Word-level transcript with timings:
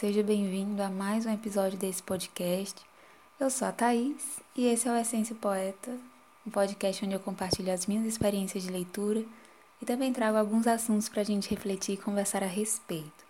seja 0.00 0.22
bem-vindo 0.22 0.82
a 0.82 0.88
mais 0.88 1.26
um 1.26 1.30
episódio 1.34 1.76
desse 1.76 2.02
podcast. 2.02 2.80
Eu 3.38 3.50
sou 3.50 3.68
a 3.68 3.70
Thaís 3.70 4.40
e 4.56 4.64
esse 4.64 4.88
é 4.88 4.90
o 4.90 4.96
Essência 4.96 5.34
Poeta, 5.34 5.90
um 6.46 6.50
podcast 6.50 7.04
onde 7.04 7.14
eu 7.14 7.20
compartilho 7.20 7.70
as 7.70 7.84
minhas 7.84 8.06
experiências 8.06 8.62
de 8.62 8.70
leitura 8.70 9.22
e 9.78 9.84
também 9.84 10.10
trago 10.10 10.38
alguns 10.38 10.66
assuntos 10.66 11.06
para 11.06 11.20
a 11.20 11.24
gente 11.24 11.50
refletir 11.50 11.96
e 11.96 11.98
conversar 11.98 12.42
a 12.42 12.46
respeito. 12.46 13.26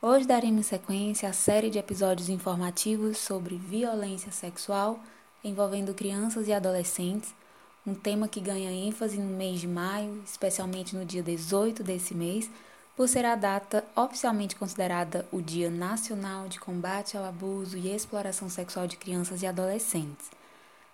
Hoje 0.00 0.26
daremos 0.26 0.64
sequência 0.64 1.28
à 1.28 1.34
série 1.34 1.68
de 1.68 1.78
episódios 1.78 2.30
informativos 2.30 3.18
sobre 3.18 3.56
violência 3.56 4.32
sexual 4.32 4.98
envolvendo 5.44 5.92
crianças 5.92 6.48
e 6.48 6.52
adolescentes, 6.54 7.34
um 7.86 7.94
tema 7.94 8.26
que 8.26 8.40
ganha 8.40 8.72
ênfase 8.72 9.18
no 9.18 9.36
mês 9.36 9.60
de 9.60 9.68
maio, 9.68 10.22
especialmente 10.24 10.96
no 10.96 11.04
dia 11.04 11.22
18 11.22 11.84
desse 11.84 12.14
mês 12.14 12.50
por 12.96 13.06
ser 13.10 13.26
a 13.26 13.36
data 13.36 13.84
oficialmente 13.94 14.56
considerada 14.56 15.28
o 15.30 15.42
Dia 15.42 15.68
Nacional 15.68 16.48
de 16.48 16.58
Combate 16.58 17.14
ao 17.14 17.24
Abuso 17.24 17.76
e 17.76 17.94
Exploração 17.94 18.48
Sexual 18.48 18.86
de 18.86 18.96
Crianças 18.96 19.42
e 19.42 19.46
Adolescentes. 19.46 20.30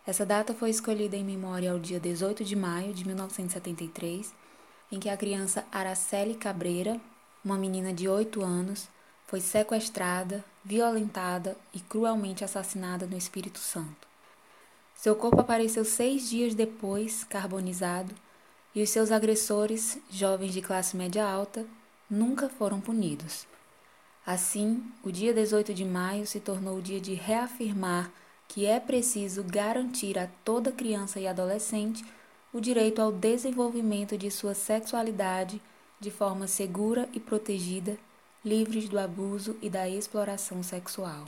Essa 0.05 0.27
data 0.27 0.52
foi 0.52 0.70
escolhida 0.70 1.16
em 1.16 1.23
memória 1.23 1.70
ao 1.70 1.79
dia 1.79 2.01
18 2.01 2.45
de 2.45 2.57
maio 2.57 2.93
de 2.93 3.07
1973, 3.07 4.34
em 4.91 4.98
que 4.98 5.09
a 5.09 5.16
criança 5.16 5.65
Araceli 5.70 6.34
Cabreira, 6.34 7.01
uma 7.45 7.57
menina 7.57 7.93
de 7.93 8.09
8 8.09 8.43
anos, 8.43 8.88
foi 9.29 9.41
sequestrada, 9.41 10.45
violentada 10.65 11.57
e 11.73 11.79
cruelmente 11.79 12.43
assassinada 12.43 13.07
no 13.07 13.16
Espírito 13.16 13.60
Santo. 13.60 14.09
Seu 14.96 15.15
corpo 15.15 15.40
apareceu 15.40 15.84
seis 15.84 16.29
dias 16.29 16.52
depois, 16.52 17.23
carbonizado, 17.24 18.12
e 18.74 18.82
os 18.82 18.90
seus 18.90 19.12
agressores, 19.12 19.99
jovens 20.10 20.52
de 20.52 20.60
classe 20.60 20.96
média 20.96 21.24
alta, 21.24 21.65
nunca 22.13 22.46
foram 22.46 22.79
punidos. 22.79 23.46
Assim, 24.24 24.85
o 25.02 25.10
dia 25.10 25.32
18 25.32 25.73
de 25.73 25.82
maio 25.82 26.27
se 26.27 26.41
tornou 26.41 26.77
o 26.77 26.82
dia 26.82 27.01
de 27.01 27.15
reafirmar 27.15 28.13
que 28.46 28.66
é 28.66 28.79
preciso 28.79 29.43
garantir 29.43 30.18
a 30.18 30.29
toda 30.45 30.71
criança 30.71 31.18
e 31.18 31.27
adolescente 31.27 32.05
o 32.52 32.60
direito 32.60 33.01
ao 33.01 33.10
desenvolvimento 33.10 34.18
de 34.18 34.30
sua 34.30 34.52
sexualidade 34.52 35.59
de 35.99 36.10
forma 36.10 36.46
segura 36.46 37.09
e 37.15 37.18
protegida, 37.18 37.96
livres 38.45 38.90
do 38.90 38.99
abuso 38.99 39.57
e 39.63 39.71
da 39.71 39.88
exploração 39.88 40.63
sexual. 40.63 41.24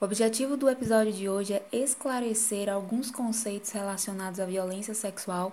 O 0.00 0.04
objetivo 0.04 0.56
do 0.56 0.70
episódio 0.70 1.12
de 1.12 1.28
hoje 1.28 1.54
é 1.54 1.66
esclarecer 1.72 2.68
alguns 2.68 3.10
conceitos 3.10 3.72
relacionados 3.72 4.38
à 4.38 4.46
violência 4.46 4.94
sexual, 4.94 5.52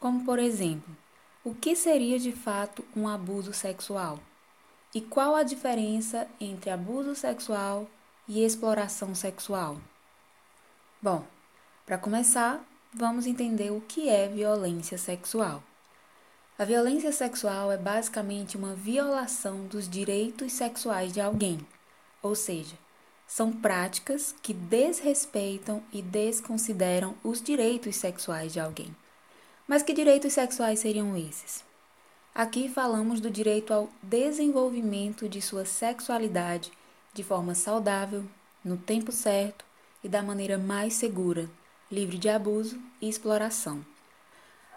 como, 0.00 0.24
por 0.24 0.38
exemplo, 0.38 0.96
o 1.46 1.54
que 1.54 1.76
seria 1.76 2.18
de 2.18 2.32
fato 2.32 2.84
um 2.96 3.06
abuso 3.06 3.52
sexual? 3.52 4.18
E 4.92 5.00
qual 5.00 5.36
a 5.36 5.44
diferença 5.44 6.26
entre 6.40 6.70
abuso 6.70 7.14
sexual 7.14 7.88
e 8.26 8.44
exploração 8.44 9.14
sexual? 9.14 9.78
Bom, 11.00 11.24
para 11.86 11.98
começar, 11.98 12.60
vamos 12.92 13.28
entender 13.28 13.70
o 13.70 13.80
que 13.80 14.08
é 14.08 14.26
violência 14.26 14.98
sexual. 14.98 15.62
A 16.58 16.64
violência 16.64 17.12
sexual 17.12 17.70
é 17.70 17.78
basicamente 17.78 18.56
uma 18.56 18.74
violação 18.74 19.68
dos 19.68 19.88
direitos 19.88 20.52
sexuais 20.52 21.12
de 21.12 21.20
alguém, 21.20 21.64
ou 22.20 22.34
seja, 22.34 22.74
são 23.24 23.52
práticas 23.52 24.34
que 24.42 24.52
desrespeitam 24.52 25.80
e 25.92 26.02
desconsideram 26.02 27.14
os 27.22 27.40
direitos 27.40 27.94
sexuais 27.94 28.52
de 28.52 28.58
alguém. 28.58 28.92
Mas 29.66 29.82
que 29.82 29.92
direitos 29.92 30.32
sexuais 30.32 30.78
seriam 30.78 31.16
esses? 31.16 31.64
Aqui 32.32 32.68
falamos 32.68 33.20
do 33.20 33.28
direito 33.28 33.74
ao 33.74 33.88
desenvolvimento 34.00 35.28
de 35.28 35.42
sua 35.42 35.64
sexualidade 35.64 36.70
de 37.12 37.24
forma 37.24 37.52
saudável, 37.52 38.24
no 38.64 38.76
tempo 38.76 39.10
certo 39.10 39.64
e 40.04 40.08
da 40.08 40.22
maneira 40.22 40.56
mais 40.56 40.94
segura, 40.94 41.50
livre 41.90 42.16
de 42.16 42.28
abuso 42.28 42.80
e 43.00 43.08
exploração. 43.08 43.84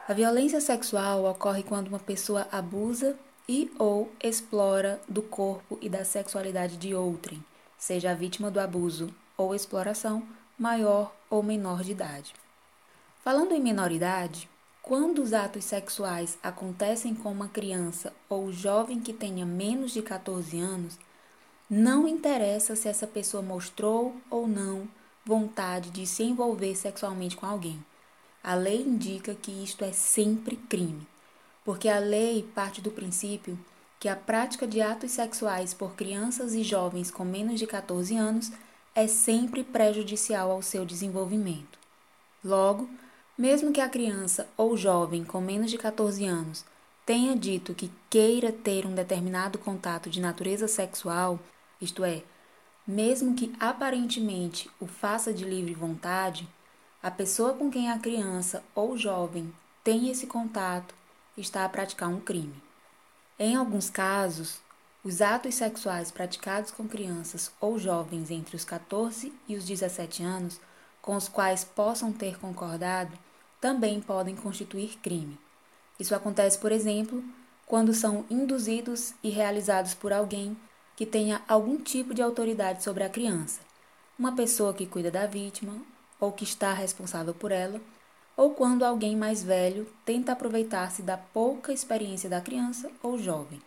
A 0.07 0.13
violência 0.13 0.59
sexual 0.59 1.25
ocorre 1.25 1.61
quando 1.61 1.89
uma 1.89 1.99
pessoa 1.99 2.47
abusa 2.51 3.15
e 3.47 3.71
ou 3.77 4.11
explora 4.23 4.99
do 5.07 5.21
corpo 5.21 5.77
e 5.81 5.87
da 5.87 6.03
sexualidade 6.03 6.77
de 6.77 6.95
outrem, 6.95 7.43
seja 7.77 8.09
a 8.09 8.15
vítima 8.15 8.49
do 8.49 8.59
abuso 8.59 9.13
ou 9.37 9.53
exploração, 9.53 10.27
maior 10.57 11.13
ou 11.29 11.43
menor 11.43 11.83
de 11.83 11.91
idade. 11.91 12.33
Falando 13.23 13.53
em 13.53 13.61
menoridade, 13.61 14.49
quando 14.89 15.21
os 15.21 15.33
atos 15.33 15.65
sexuais 15.65 16.35
acontecem 16.41 17.13
com 17.13 17.31
uma 17.31 17.47
criança 17.47 18.11
ou 18.27 18.51
jovem 18.51 18.99
que 18.99 19.13
tenha 19.13 19.45
menos 19.45 19.91
de 19.91 20.01
14 20.01 20.59
anos, 20.59 20.97
não 21.69 22.07
interessa 22.07 22.75
se 22.75 22.87
essa 22.87 23.05
pessoa 23.05 23.43
mostrou 23.43 24.15
ou 24.31 24.47
não 24.47 24.89
vontade 25.23 25.91
de 25.91 26.07
se 26.07 26.23
envolver 26.23 26.73
sexualmente 26.73 27.37
com 27.37 27.45
alguém. 27.45 27.85
A 28.43 28.55
lei 28.55 28.81
indica 28.81 29.35
que 29.35 29.51
isto 29.63 29.85
é 29.85 29.91
sempre 29.91 30.55
crime, 30.55 31.07
porque 31.63 31.87
a 31.87 31.99
lei 31.99 32.41
parte 32.55 32.81
do 32.81 32.89
princípio 32.89 33.59
que 33.99 34.09
a 34.09 34.15
prática 34.15 34.65
de 34.65 34.81
atos 34.81 35.11
sexuais 35.11 35.71
por 35.71 35.93
crianças 35.93 36.55
e 36.55 36.63
jovens 36.63 37.11
com 37.11 37.23
menos 37.23 37.59
de 37.59 37.67
14 37.67 38.17
anos 38.17 38.51
é 38.95 39.05
sempre 39.05 39.63
prejudicial 39.63 40.49
ao 40.49 40.63
seu 40.63 40.83
desenvolvimento. 40.83 41.77
Logo, 42.43 42.89
mesmo 43.39 43.71
que 43.71 43.79
a 43.79 43.87
criança 43.87 44.49
ou 44.57 44.75
jovem 44.75 45.23
com 45.23 45.39
menos 45.39 45.71
de 45.71 45.77
14 45.77 46.25
anos 46.25 46.65
tenha 47.05 47.33
dito 47.37 47.73
que 47.73 47.89
queira 48.09 48.51
ter 48.51 48.85
um 48.85 48.93
determinado 48.93 49.57
contato 49.57 50.09
de 50.09 50.19
natureza 50.19 50.67
sexual, 50.67 51.39
isto 51.79 52.03
é, 52.03 52.21
mesmo 52.85 53.33
que 53.33 53.55
aparentemente 53.57 54.69
o 54.77 54.85
faça 54.85 55.33
de 55.33 55.45
livre 55.45 55.73
vontade, 55.73 56.49
a 57.01 57.09
pessoa 57.09 57.53
com 57.53 57.71
quem 57.71 57.89
a 57.89 57.97
criança 57.97 58.61
ou 58.75 58.97
jovem 58.97 59.53
tem 59.85 60.09
esse 60.09 60.27
contato 60.27 60.93
está 61.37 61.63
a 61.63 61.69
praticar 61.69 62.09
um 62.09 62.19
crime. 62.19 62.61
Em 63.39 63.55
alguns 63.55 63.89
casos, 63.89 64.59
os 65.01 65.21
atos 65.21 65.55
sexuais 65.55 66.11
praticados 66.11 66.71
com 66.71 66.89
crianças 66.89 67.49
ou 67.61 67.79
jovens 67.79 68.29
entre 68.31 68.57
os 68.57 68.65
14 68.65 69.31
e 69.47 69.55
os 69.55 69.63
17 69.63 70.23
anos, 70.23 70.59
com 71.01 71.15
os 71.15 71.29
quais 71.29 71.63
possam 71.63 72.11
ter 72.11 72.37
concordado, 72.37 73.17
também 73.59 73.99
podem 74.01 74.35
constituir 74.35 74.97
crime. 75.01 75.37
Isso 75.99 76.15
acontece, 76.15 76.57
por 76.57 76.71
exemplo, 76.71 77.23
quando 77.65 77.93
são 77.93 78.25
induzidos 78.29 79.13
e 79.23 79.29
realizados 79.29 79.93
por 79.93 80.13
alguém 80.13 80.57
que 80.95 81.05
tenha 81.05 81.41
algum 81.47 81.77
tipo 81.77 82.13
de 82.13 82.21
autoridade 82.21 82.83
sobre 82.83 83.03
a 83.03 83.09
criança, 83.09 83.61
uma 84.17 84.35
pessoa 84.35 84.73
que 84.73 84.85
cuida 84.85 85.09
da 85.11 85.25
vítima 85.25 85.81
ou 86.19 86.31
que 86.31 86.43
está 86.43 86.73
responsável 86.73 87.33
por 87.33 87.51
ela, 87.51 87.79
ou 88.35 88.51
quando 88.51 88.83
alguém 88.83 89.15
mais 89.15 89.43
velho 89.43 89.87
tenta 90.05 90.31
aproveitar-se 90.31 91.01
da 91.01 91.17
pouca 91.17 91.71
experiência 91.71 92.29
da 92.29 92.41
criança 92.41 92.89
ou 93.01 93.17
jovem. 93.17 93.61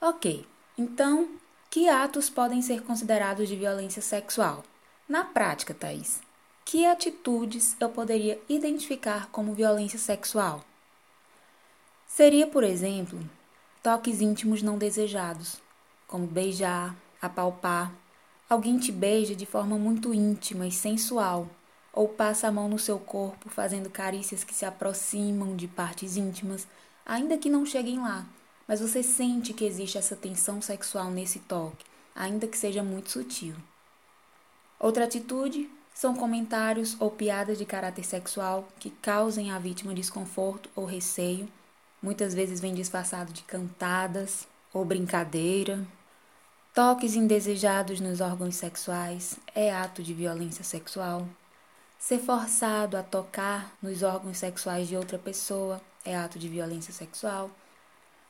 Ok, 0.00 0.46
então, 0.78 1.28
que 1.68 1.88
atos 1.88 2.30
podem 2.30 2.62
ser 2.62 2.82
considerados 2.82 3.48
de 3.48 3.56
violência 3.56 4.00
sexual? 4.00 4.64
Na 5.08 5.24
prática, 5.24 5.74
Thaís, 5.74 6.20
que 6.70 6.86
atitudes 6.86 7.74
eu 7.80 7.88
poderia 7.88 8.40
identificar 8.48 9.26
como 9.32 9.54
violência 9.54 9.98
sexual? 9.98 10.64
Seria, 12.06 12.46
por 12.46 12.62
exemplo, 12.62 13.18
toques 13.82 14.20
íntimos 14.20 14.62
não 14.62 14.78
desejados, 14.78 15.60
como 16.06 16.28
beijar, 16.28 16.94
apalpar. 17.20 17.92
Alguém 18.48 18.78
te 18.78 18.92
beija 18.92 19.34
de 19.34 19.44
forma 19.44 19.76
muito 19.76 20.14
íntima 20.14 20.64
e 20.64 20.70
sensual, 20.70 21.48
ou 21.92 22.06
passa 22.06 22.46
a 22.46 22.52
mão 22.52 22.68
no 22.68 22.78
seu 22.78 23.00
corpo 23.00 23.50
fazendo 23.50 23.90
carícias 23.90 24.44
que 24.44 24.54
se 24.54 24.64
aproximam 24.64 25.56
de 25.56 25.66
partes 25.66 26.16
íntimas, 26.16 26.68
ainda 27.04 27.36
que 27.36 27.50
não 27.50 27.66
cheguem 27.66 27.98
lá, 27.98 28.24
mas 28.68 28.80
você 28.80 29.02
sente 29.02 29.52
que 29.52 29.64
existe 29.64 29.98
essa 29.98 30.14
tensão 30.14 30.62
sexual 30.62 31.10
nesse 31.10 31.40
toque, 31.40 31.84
ainda 32.14 32.46
que 32.46 32.56
seja 32.56 32.80
muito 32.80 33.10
sutil. 33.10 33.56
Outra 34.78 35.02
atitude 35.02 35.68
são 36.00 36.16
comentários 36.16 36.96
ou 36.98 37.10
piadas 37.10 37.58
de 37.58 37.66
caráter 37.66 38.06
sexual 38.06 38.66
que 38.78 38.88
causem 38.88 39.50
à 39.50 39.58
vítima 39.58 39.92
desconforto 39.92 40.70
ou 40.74 40.86
receio. 40.86 41.46
Muitas 42.02 42.32
vezes 42.32 42.58
vem 42.58 42.72
disfarçado 42.72 43.34
de 43.34 43.42
cantadas 43.42 44.48
ou 44.72 44.82
brincadeira. 44.82 45.86
Toques 46.72 47.14
indesejados 47.14 48.00
nos 48.00 48.22
órgãos 48.22 48.54
sexuais 48.54 49.38
é 49.54 49.70
ato 49.70 50.02
de 50.02 50.14
violência 50.14 50.64
sexual. 50.64 51.28
Ser 51.98 52.18
forçado 52.18 52.96
a 52.96 53.02
tocar 53.02 53.70
nos 53.82 54.02
órgãos 54.02 54.38
sexuais 54.38 54.88
de 54.88 54.96
outra 54.96 55.18
pessoa 55.18 55.82
é 56.02 56.16
ato 56.16 56.38
de 56.38 56.48
violência 56.48 56.94
sexual. 56.94 57.50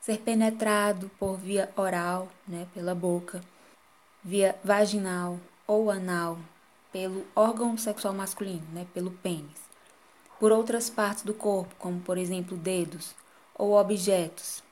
Ser 0.01 0.17
penetrado 0.17 1.09
por 1.17 1.37
via 1.37 1.71
oral, 1.77 2.27
né, 2.45 2.67
pela 2.73 2.93
boca, 2.93 3.39
via 4.21 4.59
vaginal 4.61 5.39
ou 5.65 5.89
anal 5.89 6.37
pelo 6.91 7.25
órgão 7.35 7.77
sexual 7.77 8.13
masculino, 8.13 8.65
né, 8.73 8.85
pelo 8.93 9.11
pênis, 9.11 9.59
por 10.39 10.51
outras 10.51 10.89
partes 10.89 11.23
do 11.23 11.33
corpo, 11.33 11.73
como 11.77 11.99
por 12.01 12.17
exemplo 12.17 12.57
dedos 12.57 13.15
ou 13.55 13.73
objetos, 13.73 14.63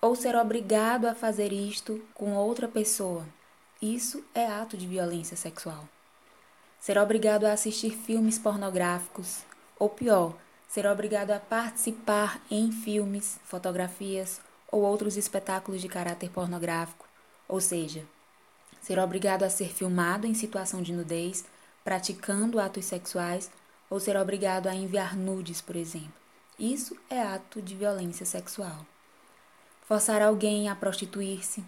ou 0.00 0.16
ser 0.16 0.34
obrigado 0.34 1.06
a 1.06 1.14
fazer 1.14 1.52
isto 1.52 2.02
com 2.14 2.34
outra 2.34 2.66
pessoa, 2.66 3.24
Isso 3.82 4.22
é 4.34 4.46
ato 4.46 4.76
de 4.76 4.86
violência 4.86 5.38
sexual. 5.38 5.88
Ser 6.78 6.98
obrigado 6.98 7.46
a 7.46 7.52
assistir 7.52 7.92
filmes 7.92 8.38
pornográficos, 8.38 9.42
ou 9.78 9.88
pior, 9.88 10.34
ser 10.68 10.86
obrigado 10.86 11.30
a 11.30 11.40
participar 11.40 12.42
em 12.50 12.70
filmes, 12.70 13.40
fotografias 13.44 14.38
ou 14.70 14.82
outros 14.82 15.16
espetáculos 15.16 15.80
de 15.80 15.88
caráter 15.88 16.28
pornográfico, 16.28 17.08
ou 17.48 17.58
seja, 17.58 18.04
ser 18.82 18.98
obrigado 18.98 19.44
a 19.44 19.50
ser 19.50 19.68
filmado 19.68 20.26
em 20.26 20.34
situação 20.34 20.82
de 20.82 20.92
nudez, 20.92 21.44
praticando 21.84 22.60
atos 22.60 22.84
sexuais 22.84 23.50
ou 23.88 23.98
ser 23.98 24.16
obrigado 24.16 24.68
a 24.68 24.74
enviar 24.74 25.16
nudes, 25.16 25.60
por 25.60 25.76
exemplo. 25.76 26.12
Isso 26.58 26.96
é 27.08 27.20
ato 27.20 27.60
de 27.60 27.74
violência 27.74 28.26
sexual. 28.26 28.86
Forçar 29.86 30.22
alguém 30.22 30.68
a 30.68 30.74
prostituir-se, 30.74 31.64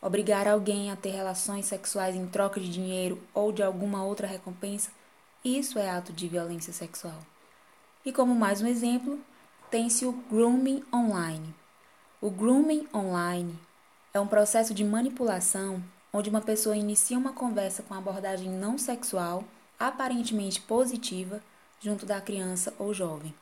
obrigar 0.00 0.46
alguém 0.46 0.90
a 0.90 0.96
ter 0.96 1.10
relações 1.10 1.66
sexuais 1.66 2.14
em 2.14 2.26
troca 2.26 2.60
de 2.60 2.70
dinheiro 2.70 3.20
ou 3.32 3.50
de 3.50 3.62
alguma 3.62 4.04
outra 4.04 4.26
recompensa, 4.26 4.90
isso 5.44 5.78
é 5.78 5.90
ato 5.90 6.12
de 6.12 6.28
violência 6.28 6.72
sexual. 6.72 7.18
E 8.04 8.12
como 8.12 8.34
mais 8.34 8.60
um 8.60 8.66
exemplo, 8.66 9.18
tem-se 9.70 10.04
o 10.04 10.12
grooming 10.12 10.84
online. 10.94 11.54
O 12.20 12.30
grooming 12.30 12.86
online 12.94 13.58
é 14.12 14.20
um 14.20 14.26
processo 14.26 14.72
de 14.72 14.84
manipulação 14.84 15.82
onde 16.14 16.30
uma 16.30 16.40
pessoa 16.40 16.76
inicia 16.76 17.18
uma 17.18 17.32
conversa 17.32 17.82
com 17.82 17.92
abordagem 17.92 18.48
não 18.48 18.78
sexual, 18.78 19.42
aparentemente 19.76 20.60
positiva, 20.60 21.42
junto 21.80 22.06
da 22.06 22.20
criança 22.20 22.72
ou 22.78 22.94
jovem. 22.94 23.34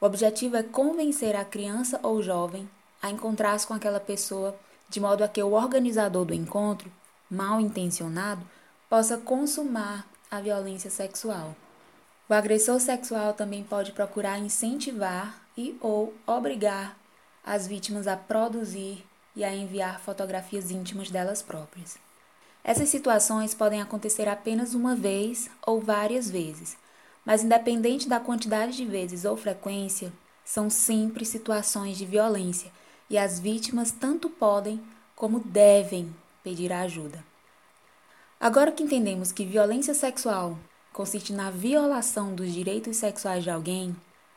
O 0.00 0.04
objetivo 0.04 0.56
é 0.56 0.64
convencer 0.64 1.36
a 1.36 1.44
criança 1.44 2.00
ou 2.02 2.20
jovem 2.20 2.68
a 3.00 3.08
encontrar-se 3.08 3.64
com 3.64 3.72
aquela 3.72 4.00
pessoa 4.00 4.58
de 4.88 4.98
modo 4.98 5.22
a 5.22 5.28
que 5.28 5.40
o 5.40 5.52
organizador 5.52 6.24
do 6.24 6.34
encontro, 6.34 6.90
mal 7.30 7.60
intencionado, 7.60 8.44
possa 8.90 9.16
consumar 9.16 10.04
a 10.28 10.40
violência 10.40 10.90
sexual. 10.90 11.54
O 12.28 12.34
agressor 12.34 12.80
sexual 12.80 13.32
também 13.32 13.62
pode 13.62 13.92
procurar 13.92 14.40
incentivar 14.40 15.40
e 15.56 15.78
ou 15.80 16.12
obrigar 16.26 16.98
as 17.44 17.68
vítimas 17.68 18.08
a 18.08 18.16
produzir 18.16 19.06
e 19.36 19.44
a 19.44 19.54
enviar 19.54 20.00
fotografias 20.00 20.72
íntimas 20.72 21.10
delas 21.10 21.42
próprias. 21.42 22.07
Essas 22.68 22.90
situações 22.90 23.54
podem 23.54 23.80
acontecer 23.80 24.28
apenas 24.28 24.74
uma 24.74 24.94
vez 24.94 25.48
ou 25.66 25.80
várias 25.80 26.30
vezes, 26.30 26.76
mas 27.24 27.42
independente 27.42 28.06
da 28.06 28.20
quantidade 28.20 28.76
de 28.76 28.84
vezes 28.84 29.24
ou 29.24 29.38
frequência, 29.38 30.12
são 30.44 30.68
sempre 30.68 31.24
situações 31.24 31.96
de 31.96 32.04
violência 32.04 32.70
e 33.08 33.16
as 33.16 33.40
vítimas 33.40 33.90
tanto 33.90 34.28
podem 34.28 34.78
como 35.16 35.40
devem 35.40 36.14
pedir 36.44 36.70
ajuda. 36.70 37.24
Agora 38.38 38.70
que 38.70 38.82
entendemos 38.82 39.32
que 39.32 39.46
violência 39.46 39.94
sexual 39.94 40.58
consiste 40.92 41.32
na 41.32 41.50
violação 41.50 42.34
dos 42.34 42.52
direitos 42.52 42.98
sexuais 42.98 43.42
de 43.42 43.48
alguém, 43.48 43.96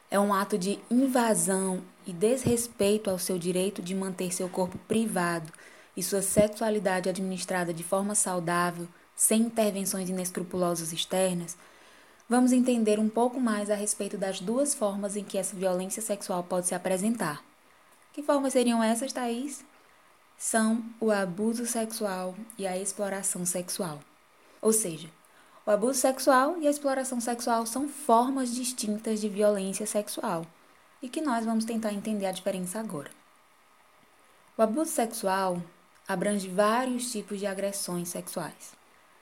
é 0.10 0.18
um 0.18 0.34
ato 0.34 0.58
de 0.58 0.80
invasão 0.90 1.82
e 2.08 2.14
desrespeito 2.14 3.10
ao 3.10 3.20
seu 3.20 3.38
direito 3.38 3.82
de 3.82 3.94
manter 3.94 4.34
seu 4.34 4.48
corpo 4.48 4.78
privado 4.88 5.52
e 5.96 6.02
sua 6.02 6.22
sexualidade 6.22 7.10
administrada 7.10 7.74
de 7.74 7.84
forma 7.84 8.16
saudável, 8.16 8.88
sem 9.16 9.42
intervenções 9.42 10.10
inescrupulosas 10.10 10.94
externas, 10.94 11.58
vamos 12.28 12.52
entender 12.52 13.00
um 13.00 13.10
pouco 13.10 13.40
mais 13.40 13.70
a 13.70 13.76
respeito 13.76 14.18
das 14.18 14.40
duas 14.40 14.74
formas 14.74 15.16
em 15.16 15.24
que 15.24 15.38
essa 15.38 15.56
violência 15.56 16.02
sexual 16.02 16.44
pode 16.44 16.68
se 16.68 16.76
apresentar. 16.76 17.44
Que 18.14 18.24
formas 18.24 18.54
seriam 18.54 18.84
essas, 18.84 19.14
Thaís? 19.14 19.64
São 20.38 20.84
o 21.00 21.12
abuso 21.12 21.66
sexual 21.66 22.36
e 22.58 22.66
a 22.66 22.78
exploração 22.78 23.46
sexual. 23.46 24.00
Ou 24.62 24.74
seja, 24.74 25.10
o 25.66 25.72
abuso 25.72 26.00
sexual 26.00 26.58
e 26.58 26.68
a 26.68 26.72
exploração 26.72 27.22
sexual 27.22 27.66
são 27.66 27.88
formas 27.88 28.54
distintas 28.54 29.22
de 29.22 29.30
violência 29.30 29.86
sexual 29.86 30.46
e 31.02 31.10
que 31.10 31.22
nós 31.22 31.46
vamos 31.46 31.66
tentar 31.66 31.94
entender 31.94 32.26
a 32.26 32.32
diferença 32.32 32.80
agora. 32.80 33.12
O 34.58 34.62
abuso 34.62 34.92
sexual 34.92 35.62
abrange 36.12 36.48
vários 36.50 37.12
tipos 37.12 37.40
de 37.40 37.48
agressões 37.48 38.10
sexuais. 38.10 38.74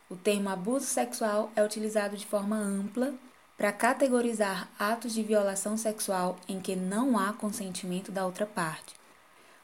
O 0.10 0.16
termo 0.16 0.50
abuso 0.50 0.86
sexual 0.86 1.52
é 1.56 1.64
utilizado 1.64 2.18
de 2.18 2.26
forma 2.26 2.56
ampla 2.56 3.14
para 3.56 3.72
categorizar 3.72 4.68
atos 4.80 5.14
de 5.14 5.22
violação 5.22 5.78
sexual 5.78 6.38
em 6.48 6.60
que 6.60 6.76
não 6.76 7.18
há 7.18 7.34
consentimento 7.34 8.12
da 8.12 8.26
outra 8.26 8.46
parte. 8.46 8.96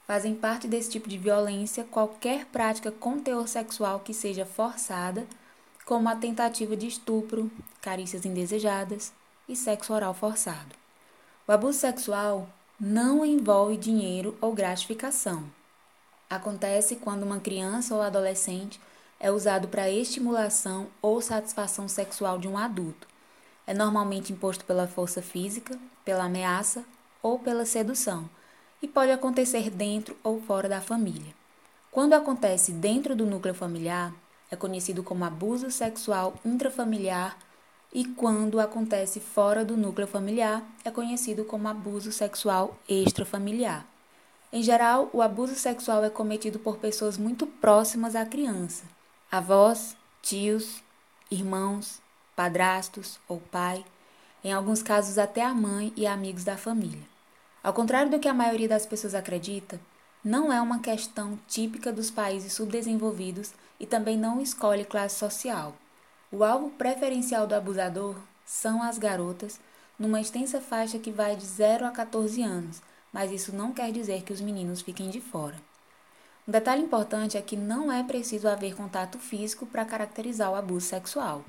Fazem 0.06 0.36
parte 0.36 0.68
desse 0.68 0.92
tipo 0.92 1.10
de 1.10 1.18
violência 1.18 1.84
qualquer 1.84 2.46
prática 2.46 2.92
com 2.92 3.20
teor 3.20 3.48
sexual 3.48 4.02
que 4.02 4.14
seja 4.14 4.46
forçada 4.46 5.26
como 5.84 6.10
a 6.10 6.16
tentativa 6.16 6.76
de 6.76 6.88
estupro, 6.88 7.50
carícias 7.82 8.26
indesejadas 8.26 9.14
e 9.50 9.56
sexo 9.56 9.94
oral 9.94 10.14
forçado. 10.14 10.76
O 11.48 11.52
abuso 11.52 11.80
sexual 11.80 12.48
não 12.80 13.26
envolve 13.26 13.78
dinheiro 13.78 14.38
ou 14.42 14.54
gratificação. 14.54 15.44
Acontece 16.30 16.96
quando 16.96 17.24
uma 17.24 17.40
criança 17.40 17.94
ou 17.94 18.02
adolescente 18.02 18.80
é 19.20 19.32
usado 19.32 19.68
para 19.68 19.90
estimulação 19.90 20.88
ou 21.02 21.22
satisfação 21.22 21.88
sexual 21.88 22.38
de 22.38 22.48
um 22.48 22.58
adulto. 22.58 23.08
É 23.68 23.74
normalmente 23.74 24.34
imposto 24.34 24.66
pela 24.66 24.88
força 24.88 25.22
física, 25.22 25.78
pela 26.04 26.26
ameaça 26.26 26.84
ou 27.22 27.40
pela 27.40 27.66
sedução, 27.66 28.30
e 28.82 28.88
pode 28.88 29.12
acontecer 29.12 29.70
dentro 29.70 30.16
ou 30.24 30.42
fora 30.42 30.70
da 30.70 30.82
família. 30.82 31.34
Quando 31.92 32.14
acontece 32.14 32.72
dentro 32.72 33.16
do 33.16 33.26
núcleo 33.26 33.56
familiar, 33.56 34.14
é 34.52 34.56
conhecido 34.56 35.02
como 35.02 35.26
abuso 35.26 35.72
sexual 35.72 36.36
intrafamiliar 36.44 37.38
e 37.94 38.04
quando 38.04 38.60
acontece 38.60 39.20
fora 39.20 39.64
do 39.64 39.78
núcleo 39.78 40.06
familiar, 40.06 40.62
é 40.84 40.92
conhecido 40.92 41.46
como 41.46 41.68
abuso 41.68 42.12
sexual 42.12 42.78
extrafamiliar. 42.90 43.86
Em 44.56 44.64
geral, 44.64 45.10
o 45.12 45.22
abuso 45.22 45.54
sexual 45.54 46.02
é 46.06 46.10
cometido 46.10 46.58
por 46.58 46.78
pessoas 46.78 47.18
muito 47.18 47.46
próximas 47.46 48.16
à 48.16 48.26
criança: 48.26 48.86
avós, 49.30 49.98
tios, 50.22 50.82
irmãos, 51.30 52.00
padrastos 52.38 53.20
ou 53.28 53.42
pai, 53.52 53.84
em 54.42 54.54
alguns 54.54 54.82
casos 54.82 55.18
até 55.18 55.44
a 55.44 55.54
mãe 55.54 55.92
e 55.98 56.08
amigos 56.08 56.46
da 56.46 56.56
família. 56.56 57.04
Ao 57.62 57.74
contrário 57.74 58.10
do 58.10 58.18
que 58.18 58.30
a 58.30 58.34
maioria 58.34 58.70
das 58.70 58.86
pessoas 58.86 59.14
acredita, 59.14 59.78
não 60.24 60.54
é 60.54 60.62
uma 60.62 60.80
questão 60.80 61.38
típica 61.50 61.92
dos 61.92 62.10
países 62.10 62.54
subdesenvolvidos 62.54 63.52
e 63.78 63.86
também 63.86 64.18
não 64.18 64.40
escolhe 64.40 64.86
classe 64.86 65.18
social. 65.18 65.76
O 66.32 66.46
alvo 66.46 66.70
preferencial 66.70 67.46
do 67.46 67.56
abusador 67.56 68.16
são 68.46 68.82
as 68.82 68.98
garotas, 68.98 69.60
numa 70.00 70.22
extensa 70.22 70.62
faixa 70.62 70.98
que 70.98 71.12
vai 71.12 71.36
de 71.36 71.46
0 71.46 71.86
a 71.86 71.92
14 71.92 72.42
anos, 72.42 72.82
mas 73.16 73.32
isso 73.32 73.56
não 73.56 73.72
quer 73.72 73.94
dizer 73.94 74.24
que 74.24 74.34
os 74.34 74.42
meninos 74.42 74.82
fiquem 74.82 75.10
de 75.10 75.22
fora. 75.22 75.56
Um 76.46 76.52
detalhe 76.52 76.82
importante 76.82 77.38
é 77.38 77.42
que 77.42 77.56
não 77.56 77.90
é 77.90 78.04
preciso 78.04 78.50
haver 78.50 78.76
contato 78.76 79.18
físico 79.18 79.66
para 79.66 79.86
caracterizar 79.86 80.52
o 80.52 80.56
abuso 80.56 80.88
sexual. 80.88 81.46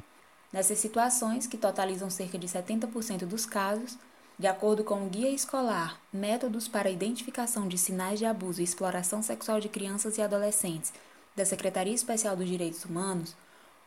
Nessas 0.52 0.78
situações, 0.78 1.48
que 1.48 1.56
totalizam 1.56 2.08
cerca 2.08 2.38
de 2.38 2.46
70% 2.46 3.26
dos 3.26 3.44
casos, 3.44 3.98
de 4.38 4.46
acordo 4.46 4.84
com 4.84 5.04
o 5.04 5.08
Guia 5.08 5.28
Escolar 5.28 5.98
Métodos 6.12 6.68
para 6.68 6.88
a 6.88 6.92
Identificação 6.92 7.66
de 7.66 7.76
Sinais 7.76 8.20
de 8.20 8.26
Abuso 8.26 8.60
e 8.60 8.64
Exploração 8.64 9.20
Sexual 9.20 9.58
de 9.58 9.68
Crianças 9.68 10.18
e 10.18 10.22
Adolescentes 10.22 10.92
da 11.34 11.44
Secretaria 11.44 11.92
Especial 11.92 12.36
dos 12.36 12.46
Direitos 12.48 12.84
Humanos, 12.84 13.34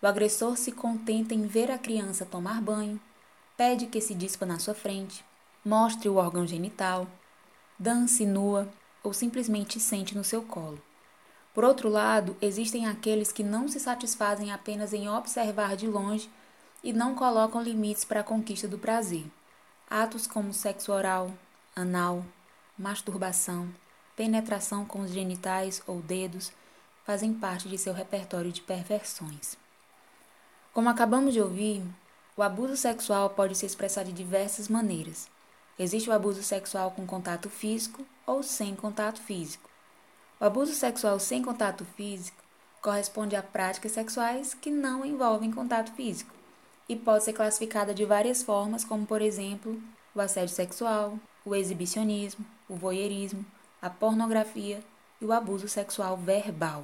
o 0.01 0.05
agressor 0.05 0.57
se 0.57 0.74
contenta 0.74 1.33
em 1.33 1.48
ver 1.48 1.71
a 1.71 1.77
criança 1.77 2.25
tomar 2.25 2.62
banho, 2.62 3.00
pede 3.55 3.88
que 3.88 4.01
se 4.01 4.13
dispa 4.13 4.45
na 4.45 4.59
sua 4.59 4.74
frente, 4.74 5.24
mostre 5.63 6.09
o 6.09 6.15
órgão 6.15 6.45
genital, 6.45 7.07
dance 7.79 8.25
nua 8.25 8.67
ou 9.01 9.13
simplesmente 9.13 9.79
sente 9.79 10.15
no 10.15 10.24
seu 10.24 10.41
colo. 10.43 10.81
Por 11.53 11.63
outro 11.63 11.88
lado, 11.89 12.36
existem 12.41 12.86
aqueles 12.86 13.31
que 13.31 13.43
não 13.43 13.67
se 13.67 13.79
satisfazem 13.79 14.51
apenas 14.51 14.93
em 14.93 15.09
observar 15.09 15.75
de 15.75 15.88
longe 15.88 16.29
e 16.83 16.93
não 16.93 17.15
colocam 17.15 17.62
limites 17.62 18.03
para 18.03 18.19
a 18.19 18.24
conquista 18.24 18.67
do 18.67 18.77
prazer. 18.77 19.25
Atos 19.89 20.27
como 20.27 20.53
sexo 20.53 20.91
oral, 20.91 21.31
anal, 21.75 22.24
masturbação, 22.77 23.67
penetração 24.15 24.86
com 24.86 25.01
os 25.01 25.12
genitais 25.12 25.81
ou 25.88 26.01
dedos 26.01 26.51
fazem 27.05 27.33
parte 27.33 27.67
de 27.67 27.77
seu 27.77 27.93
repertório 27.93 28.51
de 28.51 28.62
perversões. 28.62 29.57
Como 30.74 30.89
acabamos 30.89 31.33
de 31.33 31.41
ouvir, 31.41 31.83
o 32.38 32.43
abuso 32.43 32.77
sexual 32.77 33.31
pode 33.31 33.55
se 33.55 33.65
expressar 33.65 34.03
de 34.03 34.13
diversas 34.13 34.67
maneiras. 34.67 35.27
Existe 35.79 36.09
o 36.09 36.13
abuso 36.13 36.43
sexual 36.43 36.91
com 36.91 37.07
contato 37.07 37.50
físico 37.50 38.05
ou 38.27 38.43
sem 38.43 38.75
contato 38.75 39.21
físico. 39.21 39.69
O 40.38 40.43
abuso 40.43 40.74
sexual 40.74 41.17
sem 41.21 41.41
contato 41.41 41.86
físico 41.95 42.43
corresponde 42.81 43.38
a 43.38 43.41
práticas 43.41 43.93
sexuais 43.93 44.53
que 44.53 44.69
não 44.69 45.05
envolvem 45.05 45.50
contato 45.50 45.93
físico 45.93 46.36
e 46.89 46.98
pode 46.98 47.24
ser 47.24 47.31
classificada 47.31 47.93
de 47.93 48.03
várias 48.03 48.43
formas, 48.43 48.83
como 48.83 49.05
por 49.05 49.21
exemplo, 49.21 49.81
o 50.13 50.19
assédio 50.19 50.53
sexual, 50.53 51.17
o 51.45 51.55
exibicionismo, 51.55 52.45
o 52.67 52.75
voyeurismo, 52.75 53.45
a 53.81 53.89
pornografia 53.89 54.83
e 55.21 55.25
o 55.25 55.31
abuso 55.31 55.69
sexual 55.69 56.17
verbal. 56.17 56.83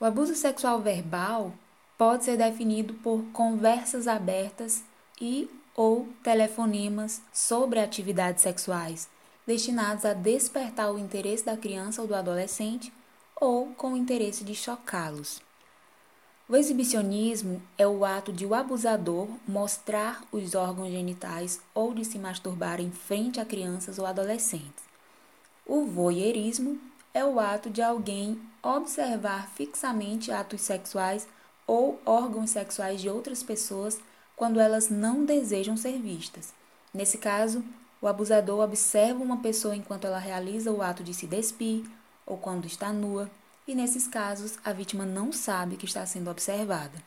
O 0.00 0.04
abuso 0.04 0.34
sexual 0.34 0.80
verbal 0.80 1.52
pode 1.96 2.24
ser 2.24 2.36
definido 2.36 2.94
por 2.94 3.22
conversas 3.32 4.08
abertas 4.08 4.82
e 5.20 5.48
ou 5.78 6.08
telefonemas 6.24 7.22
sobre 7.32 7.78
atividades 7.78 8.42
sexuais, 8.42 9.08
destinados 9.46 10.04
a 10.04 10.12
despertar 10.12 10.90
o 10.92 10.98
interesse 10.98 11.44
da 11.44 11.56
criança 11.56 12.02
ou 12.02 12.08
do 12.08 12.16
adolescente 12.16 12.92
ou 13.40 13.68
com 13.76 13.92
o 13.92 13.96
interesse 13.96 14.42
de 14.42 14.56
chocá-los. 14.56 15.40
O 16.48 16.56
exibicionismo 16.56 17.62
é 17.76 17.86
o 17.86 18.04
ato 18.04 18.32
de 18.32 18.44
o 18.44 18.56
abusador 18.56 19.28
mostrar 19.46 20.24
os 20.32 20.56
órgãos 20.56 20.90
genitais 20.90 21.60
ou 21.72 21.94
de 21.94 22.04
se 22.04 22.18
masturbar 22.18 22.80
em 22.80 22.90
frente 22.90 23.38
a 23.38 23.44
crianças 23.44 24.00
ou 24.00 24.06
adolescentes. 24.06 24.82
O 25.64 25.84
voyeurismo 25.84 26.76
é 27.14 27.24
o 27.24 27.38
ato 27.38 27.70
de 27.70 27.82
alguém 27.82 28.36
observar 28.60 29.48
fixamente 29.50 30.32
atos 30.32 30.60
sexuais 30.60 31.28
ou 31.68 32.00
órgãos 32.04 32.50
sexuais 32.50 33.00
de 33.00 33.08
outras 33.08 33.44
pessoas 33.44 34.00
quando 34.38 34.60
elas 34.60 34.88
não 34.88 35.24
desejam 35.24 35.76
ser 35.76 35.98
vistas. 35.98 36.54
Nesse 36.94 37.18
caso, 37.18 37.62
o 38.00 38.06
abusador 38.06 38.60
observa 38.60 39.20
uma 39.20 39.38
pessoa 39.38 39.74
enquanto 39.74 40.06
ela 40.06 40.20
realiza 40.20 40.70
o 40.70 40.80
ato 40.80 41.02
de 41.02 41.12
se 41.12 41.26
despir 41.26 41.84
ou 42.24 42.38
quando 42.38 42.64
está 42.64 42.92
nua, 42.92 43.28
e 43.66 43.74
nesses 43.74 44.06
casos 44.06 44.56
a 44.64 44.72
vítima 44.72 45.04
não 45.04 45.32
sabe 45.32 45.76
que 45.76 45.84
está 45.84 46.06
sendo 46.06 46.30
observada. 46.30 47.02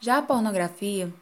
Já 0.00 0.18
a 0.18 0.22
pornografia 0.22 1.12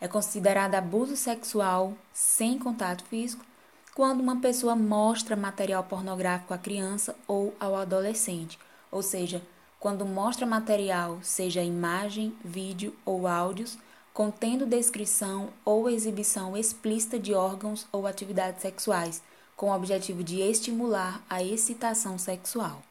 é 0.00 0.06
considerada 0.06 0.78
abuso 0.78 1.16
sexual 1.16 1.94
sem 2.12 2.56
contato 2.56 3.04
físico 3.04 3.44
quando 3.92 4.20
uma 4.20 4.40
pessoa 4.40 4.76
mostra 4.76 5.34
material 5.34 5.82
pornográfico 5.82 6.54
à 6.54 6.58
criança 6.58 7.16
ou 7.26 7.54
ao 7.58 7.74
adolescente, 7.74 8.58
ou 8.90 9.02
seja, 9.02 9.42
quando 9.80 10.06
mostra 10.06 10.46
material, 10.46 11.18
seja 11.22 11.62
imagem, 11.62 12.36
vídeo 12.44 12.94
ou 13.04 13.26
áudios, 13.26 13.78
contendo 14.16 14.64
descrição 14.64 15.50
ou 15.62 15.90
exibição 15.90 16.56
explícita 16.56 17.18
de 17.18 17.34
órgãos 17.34 17.86
ou 17.92 18.06
atividades 18.06 18.62
sexuais, 18.62 19.22
com 19.54 19.68
o 19.68 19.74
objetivo 19.74 20.24
de 20.24 20.40
estimular 20.40 21.22
a 21.28 21.42
excitação 21.42 22.16
sexual. 22.16 22.82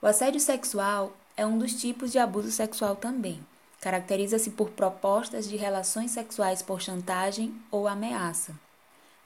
O 0.00 0.06
assédio 0.06 0.40
sexual 0.40 1.12
é 1.36 1.44
um 1.44 1.58
dos 1.58 1.74
tipos 1.74 2.10
de 2.10 2.18
abuso 2.18 2.50
sexual 2.50 2.96
também. 2.96 3.46
Caracteriza-se 3.78 4.52
por 4.52 4.70
propostas 4.70 5.46
de 5.46 5.54
relações 5.54 6.12
sexuais 6.12 6.62
por 6.62 6.80
chantagem 6.80 7.54
ou 7.70 7.86
ameaça. 7.86 8.58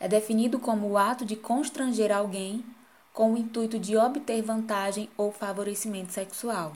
É 0.01 0.09
definido 0.09 0.59
como 0.59 0.89
o 0.89 0.99
ato 0.99 1.25
de 1.25 1.37
constranger 1.37 2.11
alguém 2.11 2.65
com 3.13 3.35
o 3.35 3.39
intuito 3.39 3.79
de 3.79 3.97
obter 3.97 4.43
vantagem 4.43 5.09
ou 5.17 5.31
favorecimento 5.31 6.13
sexual. 6.13 6.73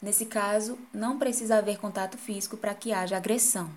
Nesse 0.00 0.24
caso, 0.24 0.78
não 0.94 1.18
precisa 1.18 1.58
haver 1.58 1.76
contato 1.76 2.16
físico 2.16 2.56
para 2.56 2.72
que 2.72 2.90
haja 2.90 3.14
agressão. 3.14 3.68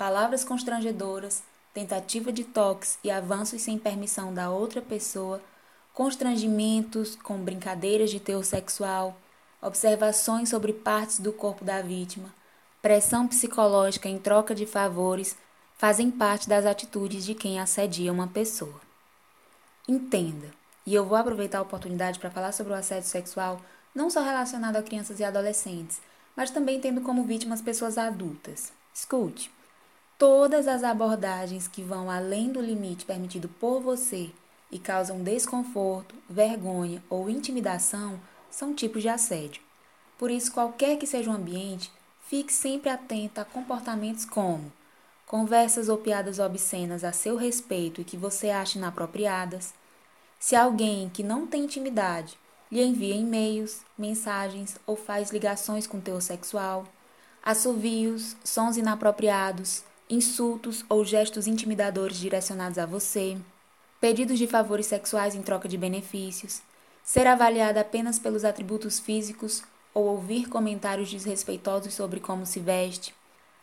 Palavras 0.00 0.42
constrangedoras, 0.42 1.42
tentativa 1.74 2.32
de 2.32 2.42
toques 2.42 2.98
e 3.04 3.10
avanços 3.10 3.60
sem 3.60 3.78
permissão 3.78 4.32
da 4.32 4.48
outra 4.48 4.80
pessoa 4.80 5.42
constrangimentos 5.92 7.16
com 7.16 7.36
brincadeiras 7.36 8.10
de 8.10 8.18
teor 8.18 8.42
sexual, 8.42 9.14
observações 9.60 10.48
sobre 10.48 10.72
partes 10.72 11.20
do 11.20 11.34
corpo 11.34 11.66
da 11.66 11.82
vítima, 11.82 12.34
pressão 12.80 13.28
psicológica 13.28 14.08
em 14.08 14.18
troca 14.18 14.54
de 14.54 14.64
favores 14.64 15.36
fazem 15.76 16.10
parte 16.10 16.48
das 16.48 16.64
atitudes 16.64 17.22
de 17.22 17.34
quem 17.34 17.60
assedia 17.60 18.10
uma 18.10 18.26
pessoa. 18.26 18.80
Entenda, 19.86 20.50
e 20.86 20.94
eu 20.94 21.04
vou 21.04 21.18
aproveitar 21.18 21.58
a 21.58 21.62
oportunidade 21.62 22.18
para 22.18 22.30
falar 22.30 22.52
sobre 22.52 22.72
o 22.72 22.76
assédio 22.76 23.10
sexual 23.10 23.60
não 23.94 24.08
só 24.08 24.22
relacionado 24.22 24.76
a 24.76 24.82
crianças 24.82 25.20
e 25.20 25.24
adolescentes, 25.24 26.00
mas 26.34 26.50
também 26.50 26.80
tendo 26.80 27.02
como 27.02 27.24
vítimas 27.24 27.60
pessoas 27.60 27.98
adultas. 27.98 28.72
Escute, 28.94 29.50
todas 30.20 30.68
as 30.68 30.84
abordagens 30.84 31.66
que 31.66 31.82
vão 31.82 32.10
além 32.10 32.52
do 32.52 32.60
limite 32.60 33.06
permitido 33.06 33.48
por 33.48 33.80
você 33.80 34.28
e 34.70 34.78
causam 34.78 35.22
desconforto, 35.22 36.14
vergonha 36.28 37.02
ou 37.08 37.30
intimidação 37.30 38.20
são 38.50 38.74
tipos 38.74 39.00
de 39.00 39.08
assédio. 39.08 39.62
Por 40.18 40.30
isso, 40.30 40.52
qualquer 40.52 40.98
que 40.98 41.06
seja 41.06 41.30
o 41.30 41.32
ambiente, 41.32 41.90
fique 42.28 42.52
sempre 42.52 42.90
atento 42.90 43.40
a 43.40 43.46
comportamentos 43.46 44.26
como 44.26 44.70
conversas 45.24 45.88
ou 45.88 45.96
piadas 45.96 46.38
obscenas 46.38 47.02
a 47.02 47.12
seu 47.12 47.34
respeito 47.34 48.02
e 48.02 48.04
que 48.04 48.18
você 48.18 48.50
ache 48.50 48.76
inapropriadas. 48.76 49.72
Se 50.38 50.54
alguém 50.54 51.08
que 51.08 51.22
não 51.22 51.46
tem 51.46 51.64
intimidade 51.64 52.36
lhe 52.70 52.84
envia 52.84 53.14
e-mails, 53.14 53.80
mensagens 53.96 54.76
ou 54.86 54.96
faz 54.96 55.30
ligações 55.30 55.86
com 55.86 55.98
teor 55.98 56.20
sexual, 56.20 56.86
assovios, 57.42 58.36
sons 58.44 58.76
inapropriados, 58.76 59.88
insultos 60.10 60.84
ou 60.88 61.04
gestos 61.04 61.46
intimidadores 61.46 62.18
direcionados 62.18 62.76
a 62.78 62.84
você 62.84 63.38
pedidos 64.00 64.38
de 64.38 64.46
favores 64.46 64.86
sexuais 64.86 65.34
em 65.34 65.42
troca 65.42 65.68
de 65.68 65.76
benefícios, 65.76 66.62
ser 67.04 67.26
avaliada 67.26 67.82
apenas 67.82 68.18
pelos 68.18 68.44
atributos 68.44 68.98
físicos 68.98 69.62
ou 69.92 70.06
ouvir 70.06 70.48
comentários 70.48 71.10
desrespeitosos 71.10 71.92
sobre 71.92 72.18
como 72.18 72.46
se 72.46 72.60
veste, 72.60 73.14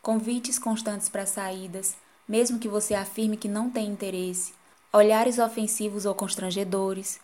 convites 0.02 0.60
constantes 0.60 1.10
para 1.10 1.26
saídas, 1.26 1.96
mesmo 2.28 2.60
que 2.60 2.68
você 2.68 2.94
afirme 2.94 3.36
que 3.36 3.48
não 3.48 3.70
tem 3.70 3.88
interesse, 3.88 4.54
olhares 4.94 5.40
ofensivos 5.40 6.06
ou 6.06 6.14
constrangedores, 6.14 7.20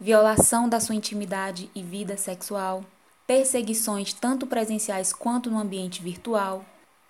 violação 0.00 0.68
da 0.68 0.80
sua 0.80 0.94
intimidade 0.94 1.70
e 1.74 1.82
vida 1.82 2.16
sexual, 2.16 2.84
perseguições 3.26 4.12
tanto 4.12 4.46
presenciais 4.46 5.12
quanto 5.12 5.50
no 5.50 5.58
ambiente 5.58 6.02
virtual, 6.02 6.64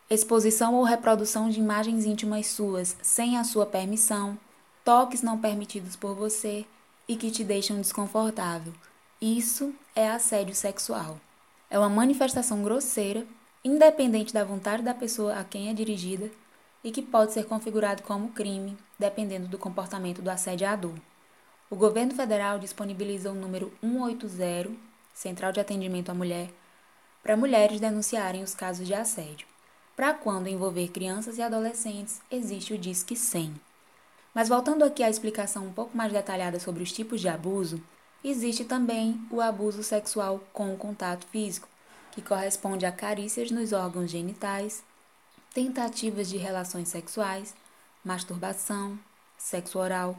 exposição 0.09 0.75
ou 0.75 0.85
reprodução 0.85 1.49
de 1.49 1.59
imagens 1.59 2.05
íntimas 2.05 2.47
suas 2.47 2.97
sem 3.03 3.37
a 3.37 3.45
sua 3.45 3.67
permissão, 3.67 4.39
toques 4.85 5.21
não 5.21 5.39
permitidos 5.39 5.97
por 5.97 6.15
você 6.15 6.65
e 7.09 7.17
que 7.17 7.31
te 7.31 7.43
deixam 7.43 7.81
desconfortável. 7.81 8.73
Isso 9.21 9.75
é 9.95 10.09
assédio 10.09 10.55
sexual. 10.55 11.19
É 11.69 11.79
uma 11.79 11.89
manifestação 11.89 12.63
grosseira, 12.63 13.27
independente 13.65 14.33
da 14.33 14.45
vontade 14.45 14.83
da 14.83 14.95
pessoa 14.95 15.35
a 15.35 15.45
quem 15.45 15.69
é 15.69 15.75
dirigida 15.75 16.31
e 16.85 16.93
que 16.93 17.03
pode 17.03 17.33
ser 17.33 17.47
configurado 17.47 18.03
como 18.05 18.29
crime, 18.29 18.77
dependendo 18.97 19.49
do 19.49 19.59
comportamento 19.59 20.23
do 20.23 20.31
assediador. 20.31 20.95
O 21.69 21.75
governo 21.75 22.15
federal 22.15 22.61
disponibiliza 22.61 23.33
o 23.33 23.35
número 23.35 23.73
180, 23.81 24.71
Central 25.13 25.51
de 25.51 25.59
Atendimento 25.59 26.11
à 26.11 26.15
Mulher, 26.15 26.49
para 27.25 27.37
mulheres 27.37 27.81
denunciarem 27.81 28.45
os 28.45 28.55
casos 28.55 28.87
de 28.87 28.95
assédio. 28.95 29.56
Para 29.97 30.13
quando 30.13 30.47
envolver 30.47 30.89
crianças 30.89 31.39
e 31.39 31.43
adolescentes, 31.43 32.21
existe 32.31 32.75
o 32.75 32.79
Disque 32.79 33.17
100. 33.17 33.55
Mas 34.35 34.47
voltando 34.47 34.85
aqui 34.85 35.03
à 35.03 35.09
explicação 35.09 35.65
um 35.65 35.73
pouco 35.73 35.97
mais 35.97 36.13
detalhada 36.13 36.61
sobre 36.61 36.83
os 36.83 36.93
tipos 36.93 37.19
de 37.19 37.31
abuso, 37.31 37.83
existe 38.23 38.67
também 38.67 39.19
o 39.31 39.41
abuso 39.41 39.83
sexual 39.83 40.45
com 40.53 40.77
contato 40.77 41.27
físico, 41.29 41.67
que 42.13 42.21
corresponde 42.21 42.85
a 42.85 42.93
carícias 42.93 43.51
nos 43.51 43.73
órgãos 43.73 44.11
genitais, 44.11 44.85
tentativas 45.55 46.29
de 46.29 46.37
relações 46.37 46.91
sexuais, 46.91 47.55
masturbação, 48.05 48.99
sexo 49.39 49.79
oral, 49.79 50.15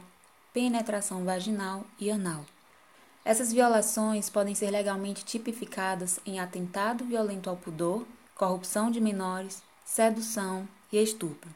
penetração 0.52 1.24
vaginal 1.24 1.84
e 2.00 2.10
anal. 2.10 2.44
Essas 3.24 3.52
violações 3.52 4.28
podem 4.28 4.56
ser 4.56 4.72
legalmente 4.72 5.24
tipificadas 5.24 6.18
em 6.26 6.40
atentado 6.40 7.04
violento 7.04 7.48
ao 7.48 7.56
pudor, 7.56 8.04
corrupção 8.34 8.90
de 8.90 9.00
menores, 9.00 9.62
sedução 9.88 10.68
e 10.92 11.02
estupro. 11.02 11.48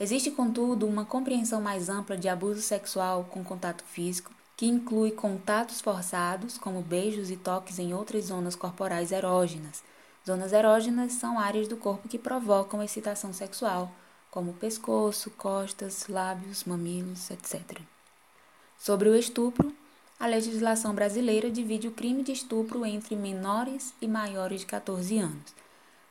Existe, 0.00 0.30
contudo, 0.30 0.86
uma 0.86 1.04
compreensão 1.04 1.60
mais 1.60 1.90
ampla 1.90 2.16
de 2.16 2.26
abuso 2.26 2.62
sexual 2.62 3.24
com 3.30 3.44
contato 3.44 3.84
físico, 3.84 4.32
que 4.56 4.66
inclui 4.66 5.10
contatos 5.10 5.82
forçados, 5.82 6.56
como 6.56 6.80
beijos 6.80 7.30
e 7.30 7.36
toques 7.36 7.78
em 7.78 7.92
outras 7.92 8.24
zonas 8.24 8.56
corporais 8.56 9.12
erógenas. 9.12 9.84
Zonas 10.26 10.54
erógenas 10.54 11.12
são 11.12 11.38
áreas 11.38 11.68
do 11.68 11.76
corpo 11.76 12.08
que 12.08 12.18
provocam 12.18 12.82
excitação 12.82 13.32
sexual, 13.32 13.92
como 14.30 14.54
pescoço, 14.54 15.30
costas, 15.32 16.08
lábios, 16.08 16.64
mamilos, 16.64 17.30
etc. 17.30 17.78
Sobre 18.78 19.10
o 19.10 19.14
estupro, 19.14 19.70
a 20.18 20.26
legislação 20.26 20.94
brasileira 20.94 21.50
divide 21.50 21.88
o 21.88 21.92
crime 21.92 22.22
de 22.22 22.32
estupro 22.32 22.86
entre 22.86 23.14
menores 23.14 23.92
e 24.00 24.08
maiores 24.08 24.60
de 24.60 24.66
14 24.66 25.18
anos. 25.18 25.65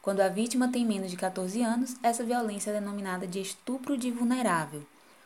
Quando 0.06 0.22
a 0.22 0.30
vítima 0.30 0.68
tem 0.68 0.86
menos 0.86 1.10
de 1.10 1.18
14 1.18 1.64
anos, 1.64 1.96
essa 2.04 2.24
violência 2.24 2.70
é 2.70 2.74
denominada 2.74 3.26
de 3.26 3.42
estupro 3.42 3.98
de 3.98 4.12
vulnerável. 4.12 4.84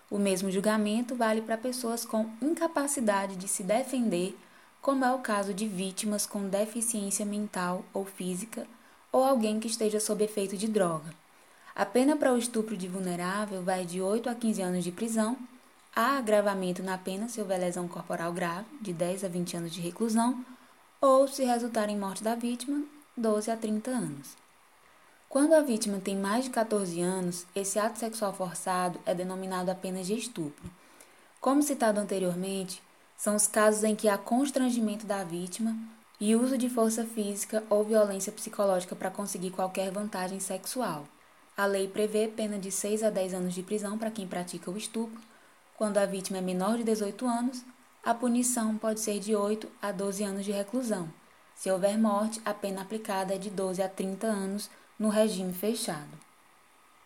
O 0.10 0.18
mesmo 0.18 0.50
julgamento 0.50 1.18
vale 1.18 1.42
para 1.42 1.58
pessoas 1.58 2.06
com 2.06 2.30
incapacidade 2.42 3.36
de 3.36 3.46
se 3.46 3.62
defender, 3.62 4.38
como 4.82 5.04
é 5.04 5.12
o 5.12 5.20
caso 5.20 5.54
de 5.54 5.68
vítimas 5.68 6.26
com 6.26 6.48
deficiência 6.48 7.26
mental 7.26 7.84
ou 7.94 8.06
física 8.06 8.66
ou 9.12 9.22
alguém 9.22 9.60
que 9.60 9.68
esteja 9.68 10.00
sob 10.00 10.24
efeito 10.24 10.56
de 10.56 10.70
droga. 10.70 11.14
A 11.76 11.86
pena 11.86 12.16
para 12.16 12.34
o 12.34 12.38
estupro 12.38 12.78
de 12.78 12.88
vulnerável 12.88 13.62
vai 13.62 13.84
de 13.84 14.02
8 14.02 14.30
a 14.30 14.34
15 14.34 14.62
anos 14.62 14.84
de 14.86 14.94
prisão, 14.94 15.38
há 15.94 16.18
agravamento 16.18 16.82
na 16.82 16.98
pena 16.98 17.28
se 17.28 17.42
houver 17.42 17.60
lesão 17.60 17.86
corporal 17.86 18.32
grave, 18.32 18.68
de 18.80 18.94
10 18.94 19.26
a 19.26 19.28
20 19.28 19.58
anos 19.58 19.74
de 19.74 19.82
reclusão, 19.82 20.42
ou 21.02 21.28
se 21.28 21.44
resultar 21.44 21.90
em 21.90 22.00
morte 22.00 22.24
da 22.24 22.34
vítima, 22.34 22.82
12 23.18 23.52
a 23.52 23.58
30 23.58 23.92
anos. 23.92 24.49
Quando 25.30 25.54
a 25.54 25.62
vítima 25.62 26.00
tem 26.00 26.18
mais 26.18 26.46
de 26.46 26.50
14 26.50 27.00
anos, 27.02 27.46
esse 27.56 27.78
ato 27.78 28.00
sexual 28.00 28.34
forçado 28.34 29.00
é 29.06 29.14
denominado 29.14 29.70
apenas 29.70 30.08
de 30.08 30.16
estupro. 30.16 30.68
Como 31.40 31.62
citado 31.62 32.00
anteriormente, 32.00 32.82
são 33.16 33.36
os 33.36 33.46
casos 33.46 33.84
em 33.84 33.96
que 33.96 34.10
há 34.10 34.18
constrangimento 34.18 35.06
da 35.06 35.24
vítima 35.24 35.78
e 36.20 36.36
uso 36.36 36.58
de 36.58 36.68
força 36.68 37.06
física 37.06 37.64
ou 37.70 37.84
violência 37.84 38.32
psicológica 38.32 38.96
para 38.96 39.12
conseguir 39.12 39.52
qualquer 39.52 39.92
vantagem 39.92 40.40
sexual. 40.40 41.06
A 41.56 41.68
lei 41.68 41.88
prevê 41.88 42.28
pena 42.28 42.58
de 42.58 42.72
6 42.72 43.04
a 43.04 43.12
10 43.12 43.36
anos 43.36 43.54
de 43.54 43.62
prisão 43.62 44.00
para 44.00 44.10
quem 44.10 44.28
pratica 44.28 44.72
o 44.72 44.78
estupro. 44.78 45.22
Quando 45.78 46.00
a 46.00 46.08
vítima 46.08 46.40
é 46.40 46.42
menor 46.42 46.76
de 46.76 46.84
18 46.84 47.28
anos, 47.28 47.64
a 48.04 48.16
punição 48.16 48.80
pode 48.80 49.00
ser 49.00 49.20
de 49.20 49.36
8 49.36 49.70
a 49.80 49.92
12 49.92 50.24
anos 50.24 50.44
de 50.44 50.52
reclusão. 50.52 51.08
Se 51.54 51.70
houver 51.70 52.00
morte, 52.00 52.42
a 52.44 52.54
pena 52.54 52.82
aplicada 52.82 53.36
é 53.36 53.38
de 53.38 53.52
12 53.52 53.84
a 53.84 53.88
30 53.88 54.26
anos 54.26 54.72
no 55.00 55.08
regime 55.08 55.54
fechado. 55.54 56.20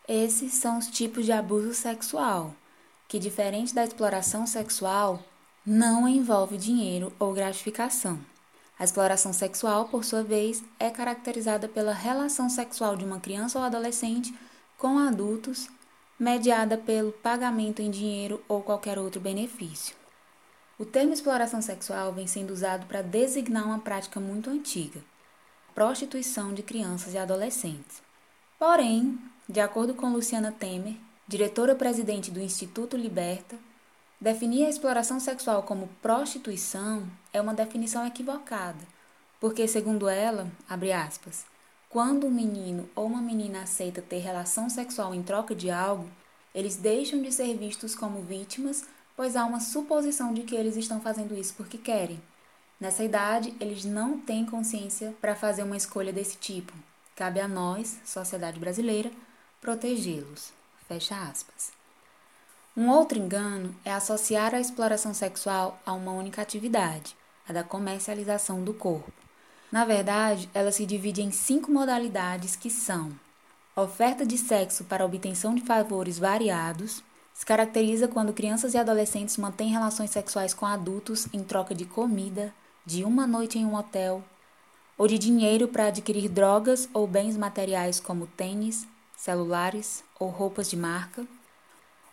Esses 0.08 0.54
são 0.56 0.80
os 0.80 0.88
tipos 0.88 1.26
de 1.26 1.32
abuso 1.32 1.74
sexual, 1.74 2.54
que, 3.08 3.20
diferente 3.20 3.74
da 3.74 3.84
exploração 3.84 4.48
sexual, 4.48 5.24
não 5.66 6.08
envolve 6.08 6.58
dinheiro 6.58 7.14
ou 7.20 7.34
gratificação. 7.34 8.20
A 8.78 8.84
exploração 8.84 9.32
sexual, 9.32 9.88
por 9.88 10.04
sua 10.04 10.24
vez, 10.24 10.64
é 10.80 10.90
caracterizada 10.90 11.70
pela 11.70 11.94
relação 11.94 12.50
sexual 12.50 12.98
de 12.98 13.06
uma 13.06 13.20
criança 13.20 13.60
ou 13.60 13.64
adolescente 13.64 14.34
com 14.78 14.98
adultos, 14.98 15.70
mediada 16.20 16.78
pelo 16.78 17.12
pagamento 17.12 17.82
em 17.82 17.92
dinheiro 17.92 18.44
ou 18.48 18.62
qualquer 18.62 18.98
outro 18.98 19.22
benefício. 19.22 19.96
O 20.78 20.84
termo 20.84 21.14
exploração 21.14 21.62
sexual 21.62 22.12
vem 22.12 22.26
sendo 22.26 22.52
usado 22.52 22.88
para 22.88 23.02
designar 23.02 23.66
uma 23.66 23.80
prática 23.80 24.20
muito 24.20 24.50
antiga, 24.50 25.00
prostituição 25.74 26.54
de 26.54 26.64
crianças 26.64 27.14
e 27.14 27.18
adolescentes. 27.18 28.02
Porém, 28.60 29.20
de 29.48 29.60
acordo 29.60 29.94
com 29.94 30.14
Luciana 30.14 30.52
Temer, 30.52 30.96
diretora-presidente 31.28 32.32
do 32.32 32.40
Instituto 32.40 32.96
Liberta, 32.96 33.58
definir 34.20 34.66
a 34.66 34.70
exploração 34.70 35.20
sexual 35.20 35.64
como 35.64 35.90
prostituição 36.02 37.08
é 37.32 37.42
uma 37.42 37.54
definição 37.54 38.06
equivocada, 38.06 38.80
porque, 39.40 39.68
segundo 39.68 40.08
ela, 40.08 40.50
abre 40.70 40.94
aspas, 40.94 41.46
quando 41.90 42.26
um 42.26 42.32
menino 42.32 42.90
ou 42.96 43.06
uma 43.06 43.22
menina 43.22 43.64
aceita 43.64 44.02
ter 44.02 44.20
relação 44.20 44.70
sexual 44.70 45.14
em 45.14 45.22
troca 45.22 45.54
de 45.54 45.70
algo, 45.70 46.10
eles 46.54 46.76
deixam 46.76 47.22
de 47.22 47.32
ser 47.32 47.56
vistos 47.58 47.96
como 47.96 48.22
vítimas, 48.22 48.86
pois 49.16 49.36
há 49.36 49.46
uma 49.46 49.60
suposição 49.60 50.34
de 50.34 50.44
que 50.44 50.56
eles 50.56 50.76
estão 50.76 51.02
fazendo 51.02 51.38
isso 51.38 51.54
porque 51.56 51.78
querem. 51.78 52.22
Nessa 52.84 53.02
idade, 53.02 53.56
eles 53.62 53.86
não 53.86 54.20
têm 54.20 54.46
consciência 54.46 55.16
para 55.22 55.38
fazer 55.38 55.64
uma 55.64 55.78
escolha 55.78 56.12
desse 56.12 56.36
tipo. 56.36 56.74
Cabe 57.16 57.40
a 57.40 57.48
nós, 57.48 57.98
sociedade 58.04 58.60
brasileira, 58.60 59.10
protegê-los. 59.62 60.52
Fecha 60.86 61.16
aspas. 61.16 61.72
Um 62.76 62.90
outro 62.90 63.18
engano 63.18 63.74
é 63.86 63.94
associar 63.94 64.54
a 64.54 64.60
exploração 64.60 65.14
sexual 65.14 65.82
a 65.86 65.94
uma 65.94 66.12
única 66.12 66.42
atividade, 66.42 67.16
a 67.48 67.54
da 67.54 67.64
comercialização 67.64 68.62
do 68.62 68.74
corpo. 68.74 69.14
Na 69.72 69.86
verdade, 69.86 70.50
ela 70.54 70.74
se 70.74 70.86
divide 70.86 71.22
em 71.22 71.32
cinco 71.32 71.72
modalidades 71.72 72.58
que 72.58 72.70
são: 72.70 73.14
oferta 73.78 74.26
de 74.26 74.38
sexo 74.38 74.84
para 74.84 75.06
obtenção 75.06 75.56
de 75.56 75.62
favores 75.62 76.20
variados, 76.20 77.02
se 77.34 77.46
caracteriza 77.46 78.10
quando 78.10 78.34
crianças 78.34 78.74
e 78.74 78.78
adolescentes 78.78 79.38
mantêm 79.38 79.70
relações 79.70 80.10
sexuais 80.10 80.54
com 80.54 80.66
adultos 80.66 81.30
em 81.32 81.42
troca 81.46 81.74
de 81.74 81.86
comida, 81.86 82.54
de 82.86 83.04
uma 83.04 83.26
noite 83.26 83.58
em 83.58 83.66
um 83.66 83.76
hotel, 83.76 84.24
ou 84.98 85.08
de 85.08 85.18
dinheiro 85.18 85.68
para 85.68 85.88
adquirir 85.88 86.30
drogas 86.30 86.88
ou 86.94 87.08
bens 87.08 87.38
materiais 87.38 88.00
como 88.00 88.28
tênis, 88.28 88.86
celulares 89.18 90.04
ou 90.20 90.30
roupas 90.30 90.70
de 90.70 90.78
marca. 90.78 91.26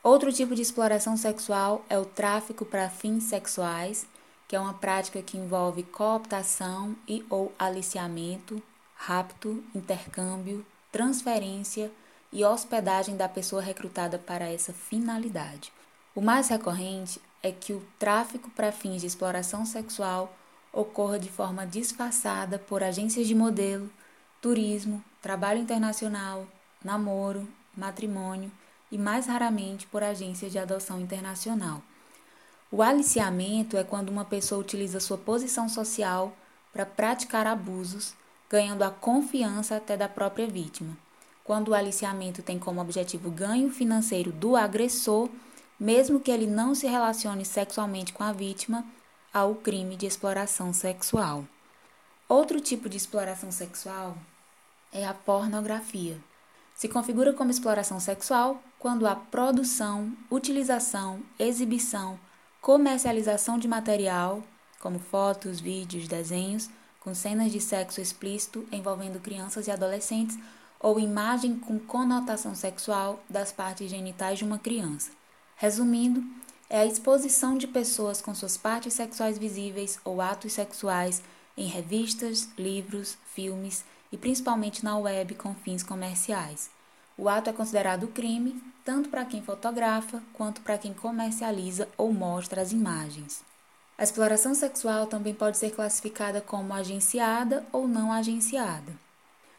Outro 0.02 0.32
tipo 0.32 0.54
de 0.54 0.62
exploração 0.62 1.16
sexual 1.16 1.84
é 1.88 1.98
o 1.98 2.04
tráfico 2.04 2.64
para 2.64 2.88
fins 2.88 3.24
sexuais, 3.24 4.06
que 4.48 4.56
é 4.56 4.60
uma 4.60 4.74
prática 4.74 5.20
que 5.20 5.36
envolve 5.36 5.82
cooptação 5.82 6.96
e 7.06 7.24
ou 7.28 7.52
aliciamento, 7.58 8.62
rapto, 8.94 9.62
intercâmbio, 9.74 10.64
transferência 10.90 11.90
e 12.32 12.44
hospedagem 12.44 13.16
da 13.16 13.28
pessoa 13.28 13.60
recrutada 13.60 14.18
para 14.18 14.50
essa 14.50 14.72
finalidade. 14.72 15.72
O 16.14 16.20
mais 16.20 16.48
recorrente 16.48 17.20
é 17.42 17.52
que 17.52 17.72
o 17.72 17.82
tráfico 17.98 18.50
para 18.50 18.72
fins 18.72 19.00
de 19.00 19.06
exploração 19.06 19.64
sexual 19.64 20.32
ocorra 20.72 21.18
de 21.18 21.28
forma 21.28 21.66
disfarçada 21.66 22.58
por 22.58 22.82
agências 22.82 23.26
de 23.26 23.34
modelo, 23.34 23.90
turismo, 24.40 25.04
trabalho 25.20 25.60
internacional, 25.60 26.46
namoro, 26.84 27.46
matrimônio 27.76 28.50
e, 28.90 28.98
mais 28.98 29.26
raramente, 29.26 29.86
por 29.86 30.02
agências 30.02 30.52
de 30.52 30.58
adoção 30.58 31.00
internacional. 31.00 31.82
O 32.70 32.82
aliciamento 32.82 33.76
é 33.76 33.82
quando 33.82 34.10
uma 34.10 34.24
pessoa 34.24 34.60
utiliza 34.60 35.00
sua 35.00 35.18
posição 35.18 35.68
social 35.68 36.32
para 36.72 36.86
praticar 36.86 37.46
abusos, 37.46 38.14
ganhando 38.48 38.82
a 38.82 38.90
confiança 38.90 39.76
até 39.76 39.96
da 39.96 40.08
própria 40.08 40.46
vítima. 40.46 40.96
Quando 41.42 41.68
o 41.68 41.74
aliciamento 41.74 42.42
tem 42.42 42.58
como 42.58 42.80
objetivo 42.80 43.30
ganho 43.30 43.70
financeiro 43.72 44.30
do 44.30 44.54
agressor, 44.56 45.28
mesmo 45.78 46.20
que 46.20 46.30
ele 46.30 46.46
não 46.46 46.74
se 46.74 46.86
relacione 46.86 47.44
sexualmente 47.44 48.12
com 48.12 48.22
a 48.22 48.32
vítima, 48.32 48.84
ao 49.32 49.54
crime 49.54 49.96
de 49.96 50.06
exploração 50.06 50.72
sexual. 50.72 51.44
Outro 52.28 52.60
tipo 52.60 52.88
de 52.88 52.96
exploração 52.96 53.52
sexual 53.52 54.16
é 54.92 55.06
a 55.06 55.14
pornografia. 55.14 56.18
Se 56.74 56.88
configura 56.88 57.32
como 57.32 57.50
exploração 57.50 58.00
sexual 58.00 58.62
quando 58.78 59.06
a 59.06 59.14
produção, 59.14 60.12
utilização, 60.30 61.20
exibição, 61.38 62.18
comercialização 62.60 63.58
de 63.58 63.68
material, 63.68 64.42
como 64.80 64.98
fotos, 64.98 65.60
vídeos, 65.60 66.08
desenhos, 66.08 66.70
com 66.98 67.14
cenas 67.14 67.52
de 67.52 67.60
sexo 67.60 68.00
explícito 68.00 68.66
envolvendo 68.72 69.20
crianças 69.20 69.66
e 69.66 69.70
adolescentes 69.70 70.38
ou 70.78 70.98
imagem 70.98 71.58
com 71.58 71.78
conotação 71.78 72.54
sexual 72.54 73.22
das 73.28 73.52
partes 73.52 73.90
genitais 73.90 74.38
de 74.38 74.44
uma 74.44 74.58
criança. 74.58 75.10
Resumindo, 75.56 76.24
é 76.70 76.78
a 76.78 76.86
exposição 76.86 77.58
de 77.58 77.66
pessoas 77.66 78.22
com 78.22 78.32
suas 78.32 78.56
partes 78.56 78.94
sexuais 78.94 79.36
visíveis 79.36 79.98
ou 80.04 80.20
atos 80.20 80.52
sexuais 80.52 81.20
em 81.56 81.66
revistas, 81.66 82.48
livros, 82.56 83.18
filmes 83.34 83.84
e 84.12 84.16
principalmente 84.16 84.84
na 84.84 84.96
web 84.96 85.34
com 85.34 85.52
fins 85.52 85.82
comerciais. 85.82 86.70
O 87.18 87.28
ato 87.28 87.50
é 87.50 87.52
considerado 87.52 88.06
crime 88.06 88.62
tanto 88.84 89.08
para 89.08 89.24
quem 89.24 89.42
fotografa 89.42 90.22
quanto 90.32 90.60
para 90.60 90.78
quem 90.78 90.94
comercializa 90.94 91.88
ou 91.98 92.12
mostra 92.12 92.62
as 92.62 92.70
imagens. 92.70 93.42
A 93.98 94.04
exploração 94.04 94.54
sexual 94.54 95.06
também 95.08 95.34
pode 95.34 95.58
ser 95.58 95.70
classificada 95.72 96.40
como 96.40 96.72
agenciada 96.72 97.66
ou 97.72 97.86
não 97.86 98.12
agenciada. 98.12 98.92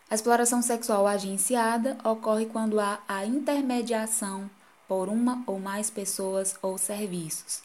A 0.10 0.15
exploração 0.15 0.62
sexual 0.62 1.06
agenciada 1.06 1.97
ocorre 2.04 2.45
quando 2.45 2.80
há 2.80 3.00
a 3.08 3.26
intermediação 3.26 4.50
por 4.91 5.08
uma 5.08 5.41
ou 5.47 5.58
mais 5.58 5.89
pessoas 5.89 6.54
ou 6.62 6.77
serviços. 6.77 7.62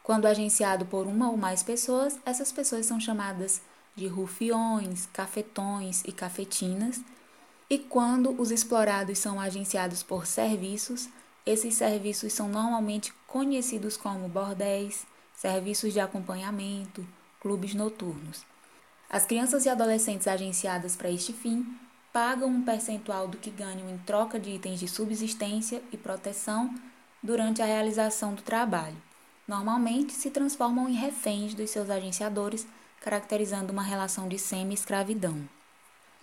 Quando 0.00 0.26
agenciado 0.26 0.86
por 0.86 1.08
uma 1.08 1.28
ou 1.28 1.36
mais 1.36 1.60
pessoas, 1.60 2.16
essas 2.24 2.52
pessoas 2.52 2.86
são 2.86 3.00
chamadas 3.00 3.60
de 3.96 4.06
rufiões, 4.06 5.08
cafetões 5.12 6.04
e 6.04 6.12
cafetinas. 6.12 7.00
E 7.68 7.80
quando 7.80 8.30
os 8.40 8.52
explorados 8.52 9.18
são 9.18 9.40
agenciados 9.40 10.04
por 10.04 10.24
serviços, 10.24 11.08
esses 11.44 11.74
serviços 11.74 12.32
são 12.32 12.48
normalmente 12.48 13.12
conhecidos 13.26 13.96
como 13.96 14.28
bordéis, 14.28 15.04
serviços 15.34 15.92
de 15.92 15.98
acompanhamento, 15.98 17.04
clubes 17.40 17.74
noturnos. 17.74 18.46
As 19.10 19.26
crianças 19.26 19.66
e 19.66 19.68
adolescentes 19.68 20.28
agenciadas 20.28 20.94
para 20.94 21.10
este 21.10 21.32
fim 21.32 21.66
pagam 22.12 22.48
um 22.48 22.62
percentual 22.62 23.28
do 23.28 23.36
que 23.36 23.50
ganham 23.50 23.88
em 23.88 23.98
troca 23.98 24.38
de 24.38 24.50
itens 24.50 24.80
de 24.80 24.88
subsistência 24.88 25.82
e 25.92 25.96
proteção 25.96 26.74
durante 27.22 27.62
a 27.62 27.66
realização 27.66 28.34
do 28.34 28.42
trabalho. 28.42 28.96
Normalmente 29.46 30.12
se 30.12 30.30
transformam 30.30 30.88
em 30.88 30.94
reféns 30.94 31.54
dos 31.54 31.70
seus 31.70 31.88
agenciadores, 31.88 32.66
caracterizando 33.00 33.72
uma 33.72 33.82
relação 33.82 34.28
de 34.28 34.38
semi-escravidão. 34.38 35.48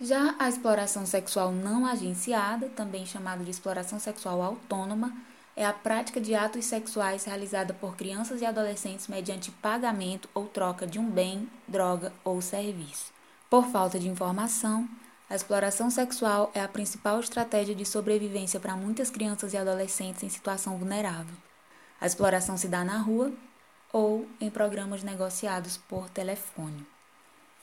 Já 0.00 0.34
a 0.38 0.48
exploração 0.48 1.06
sexual 1.06 1.50
não 1.50 1.86
agenciada, 1.86 2.68
também 2.68 3.06
chamada 3.06 3.42
de 3.42 3.50
exploração 3.50 3.98
sexual 3.98 4.42
autônoma, 4.42 5.12
é 5.56 5.64
a 5.64 5.72
prática 5.72 6.20
de 6.20 6.34
atos 6.34 6.66
sexuais 6.66 7.24
realizada 7.24 7.72
por 7.72 7.96
crianças 7.96 8.42
e 8.42 8.44
adolescentes 8.44 9.08
mediante 9.08 9.50
pagamento 9.50 10.28
ou 10.34 10.44
troca 10.46 10.86
de 10.86 10.98
um 10.98 11.10
bem, 11.10 11.48
droga 11.66 12.12
ou 12.22 12.42
serviço. 12.42 13.10
Por 13.48 13.66
falta 13.68 13.98
de 13.98 14.06
informação, 14.06 14.86
a 15.28 15.34
exploração 15.34 15.90
sexual 15.90 16.52
é 16.54 16.60
a 16.60 16.68
principal 16.68 17.18
estratégia 17.18 17.74
de 17.74 17.84
sobrevivência 17.84 18.60
para 18.60 18.76
muitas 18.76 19.10
crianças 19.10 19.52
e 19.52 19.56
adolescentes 19.56 20.22
em 20.22 20.28
situação 20.28 20.78
vulnerável. 20.78 21.34
A 22.00 22.06
exploração 22.06 22.56
se 22.56 22.68
dá 22.68 22.84
na 22.84 22.98
rua 22.98 23.32
ou 23.92 24.28
em 24.40 24.48
programas 24.50 25.02
negociados 25.02 25.76
por 25.76 26.08
telefone. 26.10 26.86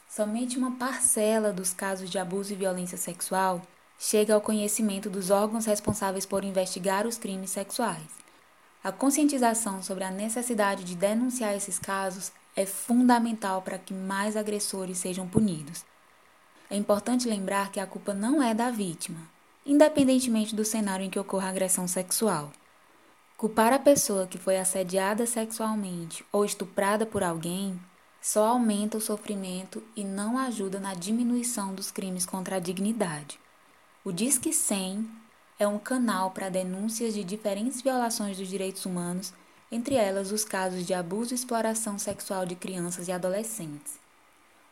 somente 0.10 0.58
uma 0.58 0.76
parcela 0.76 1.52
dos 1.52 1.74
casos 1.74 2.10
de 2.10 2.20
abuso 2.20 2.54
e 2.54 2.56
violência 2.56 2.98
sexual 2.98 3.62
chega 3.98 4.34
ao 4.36 4.42
conhecimento 4.42 5.10
dos 5.10 5.32
órgãos 5.32 5.66
responsáveis 5.66 6.26
por 6.26 6.44
investigar 6.44 7.08
os 7.08 7.18
crimes 7.18 7.50
sexuais. 7.50 8.24
A 8.84 8.92
conscientização 8.92 9.82
sobre 9.82 10.04
a 10.04 10.12
necessidade 10.12 10.84
de 10.84 10.96
denunciar 10.96 11.56
esses 11.56 11.80
casos 11.80 12.32
é 12.56 12.66
fundamental 12.66 13.62
para 13.62 13.80
que 13.80 13.94
mais 13.94 14.36
agressores 14.36 14.98
sejam 14.98 15.28
punidos. 15.28 15.86
É 16.70 16.76
importante 16.76 17.28
lembrar 17.28 17.72
que 17.72 17.80
a 17.80 17.86
culpa 17.86 18.14
não 18.14 18.42
é 18.42 18.54
da 18.54 18.72
vítima, 18.72 19.20
independentemente 19.66 20.56
do 20.56 20.66
cenário 20.66 21.06
em 21.06 21.10
que 21.10 21.20
ocorra 21.20 21.50
agressão 21.50 21.88
sexual. 21.88 22.52
Culpar 23.38 23.74
a 23.74 23.80
pessoa 23.80 24.26
que 24.28 24.38
foi 24.38 24.58
assediada 24.58 25.26
sexualmente 25.26 26.26
ou 26.32 26.46
estuprada 26.46 27.06
por 27.06 27.24
alguém 27.24 27.80
só 28.22 28.48
aumenta 28.48 28.98
o 28.98 29.02
sofrimento 29.02 29.84
e 29.96 30.04
não 30.04 30.38
ajuda 30.38 30.80
na 30.80 30.94
diminuição 30.94 31.76
dos 31.76 31.92
crimes 31.92 32.26
contra 32.26 32.56
a 32.56 32.60
dignidade. 32.60 33.38
O 34.06 34.14
Disque 34.14 34.54
100 34.54 35.10
é 35.60 35.68
um 35.68 35.78
canal 35.78 36.32
para 36.32 36.50
denúncias 36.50 37.14
de 37.14 37.24
diferentes 37.24 37.82
violações 37.82 38.38
dos 38.38 38.48
direitos 38.48 38.86
humanos, 38.86 39.34
entre 39.70 39.96
elas 39.96 40.32
os 40.32 40.46
casos 40.46 40.86
de 40.86 40.94
abuso 40.94 41.34
e 41.34 41.36
exploração 41.36 42.00
sexual 42.00 42.46
de 42.46 42.56
crianças 42.56 43.08
e 43.08 43.12
adolescentes. 43.12 44.03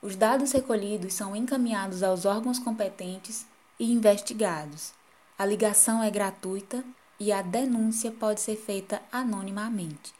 Os 0.01 0.15
dados 0.15 0.51
recolhidos 0.51 1.13
são 1.13 1.35
encaminhados 1.35 2.01
aos 2.01 2.25
órgãos 2.25 2.57
competentes 2.57 3.45
e 3.79 3.91
investigados. 3.91 4.93
A 5.37 5.45
ligação 5.45 6.01
é 6.01 6.09
gratuita 6.09 6.83
e 7.19 7.31
a 7.31 7.43
denúncia 7.43 8.11
pode 8.11 8.41
ser 8.41 8.55
feita 8.55 8.99
anonimamente. 9.11 10.11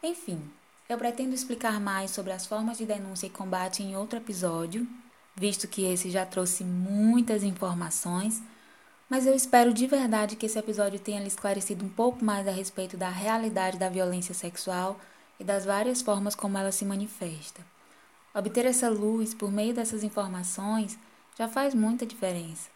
Enfim, 0.00 0.40
eu 0.88 0.96
pretendo 0.96 1.34
explicar 1.34 1.80
mais 1.80 2.12
sobre 2.12 2.30
as 2.32 2.46
formas 2.46 2.78
de 2.78 2.86
denúncia 2.86 3.26
e 3.26 3.30
combate 3.30 3.82
em 3.82 3.96
outro 3.96 4.18
episódio, 4.18 4.86
visto 5.34 5.66
que 5.66 5.84
esse 5.84 6.08
já 6.08 6.24
trouxe 6.24 6.62
muitas 6.62 7.42
informações, 7.42 8.40
mas 9.10 9.26
eu 9.26 9.34
espero 9.34 9.74
de 9.74 9.88
verdade 9.88 10.36
que 10.36 10.46
esse 10.46 10.58
episódio 10.58 11.00
tenha 11.00 11.20
lhe 11.20 11.26
esclarecido 11.26 11.84
um 11.84 11.88
pouco 11.88 12.24
mais 12.24 12.46
a 12.46 12.52
respeito 12.52 12.96
da 12.96 13.08
realidade 13.08 13.76
da 13.76 13.88
violência 13.88 14.34
sexual 14.34 15.00
e 15.40 15.42
das 15.42 15.64
várias 15.64 16.00
formas 16.00 16.36
como 16.36 16.56
ela 16.56 16.70
se 16.70 16.84
manifesta. 16.84 17.60
Obter 18.36 18.66
essa 18.66 18.90
luz 18.90 19.32
por 19.32 19.50
meio 19.50 19.72
dessas 19.72 20.04
informações 20.04 20.98
já 21.38 21.48
faz 21.48 21.74
muita 21.74 22.04
diferença. 22.04 22.68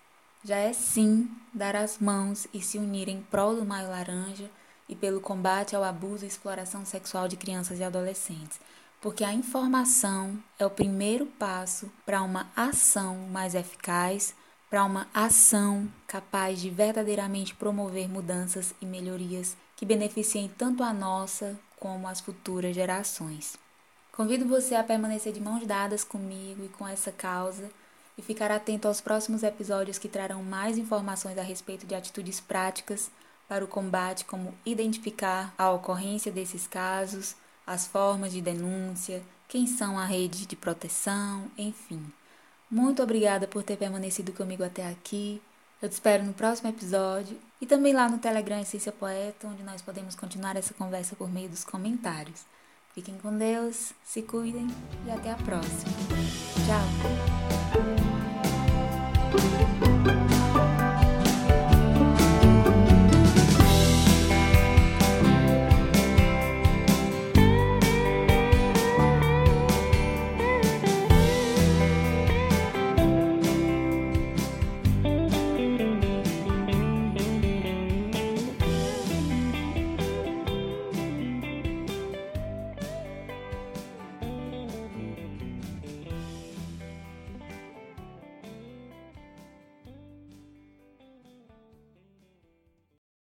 Já 0.42 0.56
é 0.56 0.72
sim 0.72 1.30
dar 1.52 1.76
as 1.76 1.98
mãos 1.98 2.46
e 2.54 2.62
se 2.62 2.78
unir 2.78 3.10
em 3.10 3.20
prol 3.20 3.54
do 3.54 3.62
Maio 3.62 3.90
Laranja 3.90 4.50
e 4.88 4.96
pelo 4.96 5.20
combate 5.20 5.76
ao 5.76 5.84
abuso 5.84 6.24
e 6.24 6.28
exploração 6.28 6.86
sexual 6.86 7.28
de 7.28 7.36
crianças 7.36 7.78
e 7.78 7.84
adolescentes, 7.84 8.58
porque 9.02 9.22
a 9.22 9.34
informação 9.34 10.42
é 10.58 10.64
o 10.64 10.70
primeiro 10.70 11.26
passo 11.26 11.92
para 12.06 12.22
uma 12.22 12.50
ação 12.56 13.28
mais 13.30 13.54
eficaz, 13.54 14.34
para 14.70 14.82
uma 14.82 15.08
ação 15.12 15.86
capaz 16.06 16.58
de 16.58 16.70
verdadeiramente 16.70 17.54
promover 17.54 18.08
mudanças 18.08 18.74
e 18.80 18.86
melhorias 18.86 19.58
que 19.76 19.84
beneficiem 19.84 20.50
tanto 20.56 20.82
a 20.82 20.90
nossa 20.90 21.60
como 21.78 22.08
as 22.08 22.18
futuras 22.18 22.74
gerações. 22.74 23.58
Convido 24.12 24.46
você 24.46 24.74
a 24.74 24.84
permanecer 24.84 25.32
de 25.32 25.40
mãos 25.40 25.66
dadas 25.66 26.04
comigo 26.04 26.64
e 26.64 26.68
com 26.68 26.86
essa 26.86 27.12
causa 27.12 27.70
e 28.18 28.22
ficar 28.22 28.50
atento 28.50 28.86
aos 28.86 29.00
próximos 29.00 29.42
episódios 29.42 29.98
que 29.98 30.08
trarão 30.08 30.42
mais 30.42 30.76
informações 30.76 31.38
a 31.38 31.42
respeito 31.42 31.86
de 31.86 31.94
atitudes 31.94 32.40
práticas 32.40 33.10
para 33.48 33.64
o 33.64 33.68
combate, 33.68 34.24
como 34.24 34.54
identificar 34.64 35.54
a 35.56 35.70
ocorrência 35.70 36.30
desses 36.30 36.66
casos, 36.66 37.34
as 37.66 37.86
formas 37.86 38.32
de 38.32 38.40
denúncia, 38.40 39.22
quem 39.48 39.66
são 39.66 39.98
a 39.98 40.04
rede 40.04 40.46
de 40.46 40.54
proteção, 40.54 41.50
enfim. 41.56 42.12
Muito 42.70 43.02
obrigada 43.02 43.48
por 43.48 43.62
ter 43.62 43.76
permanecido 43.76 44.32
comigo 44.32 44.62
até 44.62 44.86
aqui. 44.88 45.42
Eu 45.82 45.88
te 45.88 45.92
espero 45.92 46.22
no 46.22 46.32
próximo 46.32 46.68
episódio 46.68 47.36
e 47.60 47.66
também 47.66 47.92
lá 47.92 48.08
no 48.08 48.18
Telegram 48.18 48.60
Essência 48.60 48.92
Poeta, 48.92 49.48
onde 49.48 49.62
nós 49.62 49.82
podemos 49.82 50.14
continuar 50.14 50.56
essa 50.56 50.74
conversa 50.74 51.16
por 51.16 51.28
meio 51.28 51.48
dos 51.48 51.64
comentários. 51.64 52.44
Fiquem 52.94 53.16
com 53.18 53.36
Deus, 53.36 53.92
se 54.04 54.22
cuidem 54.22 54.66
e 55.06 55.10
até 55.10 55.30
a 55.30 55.36
próxima. 55.36 55.92
Tchau! 56.66 56.84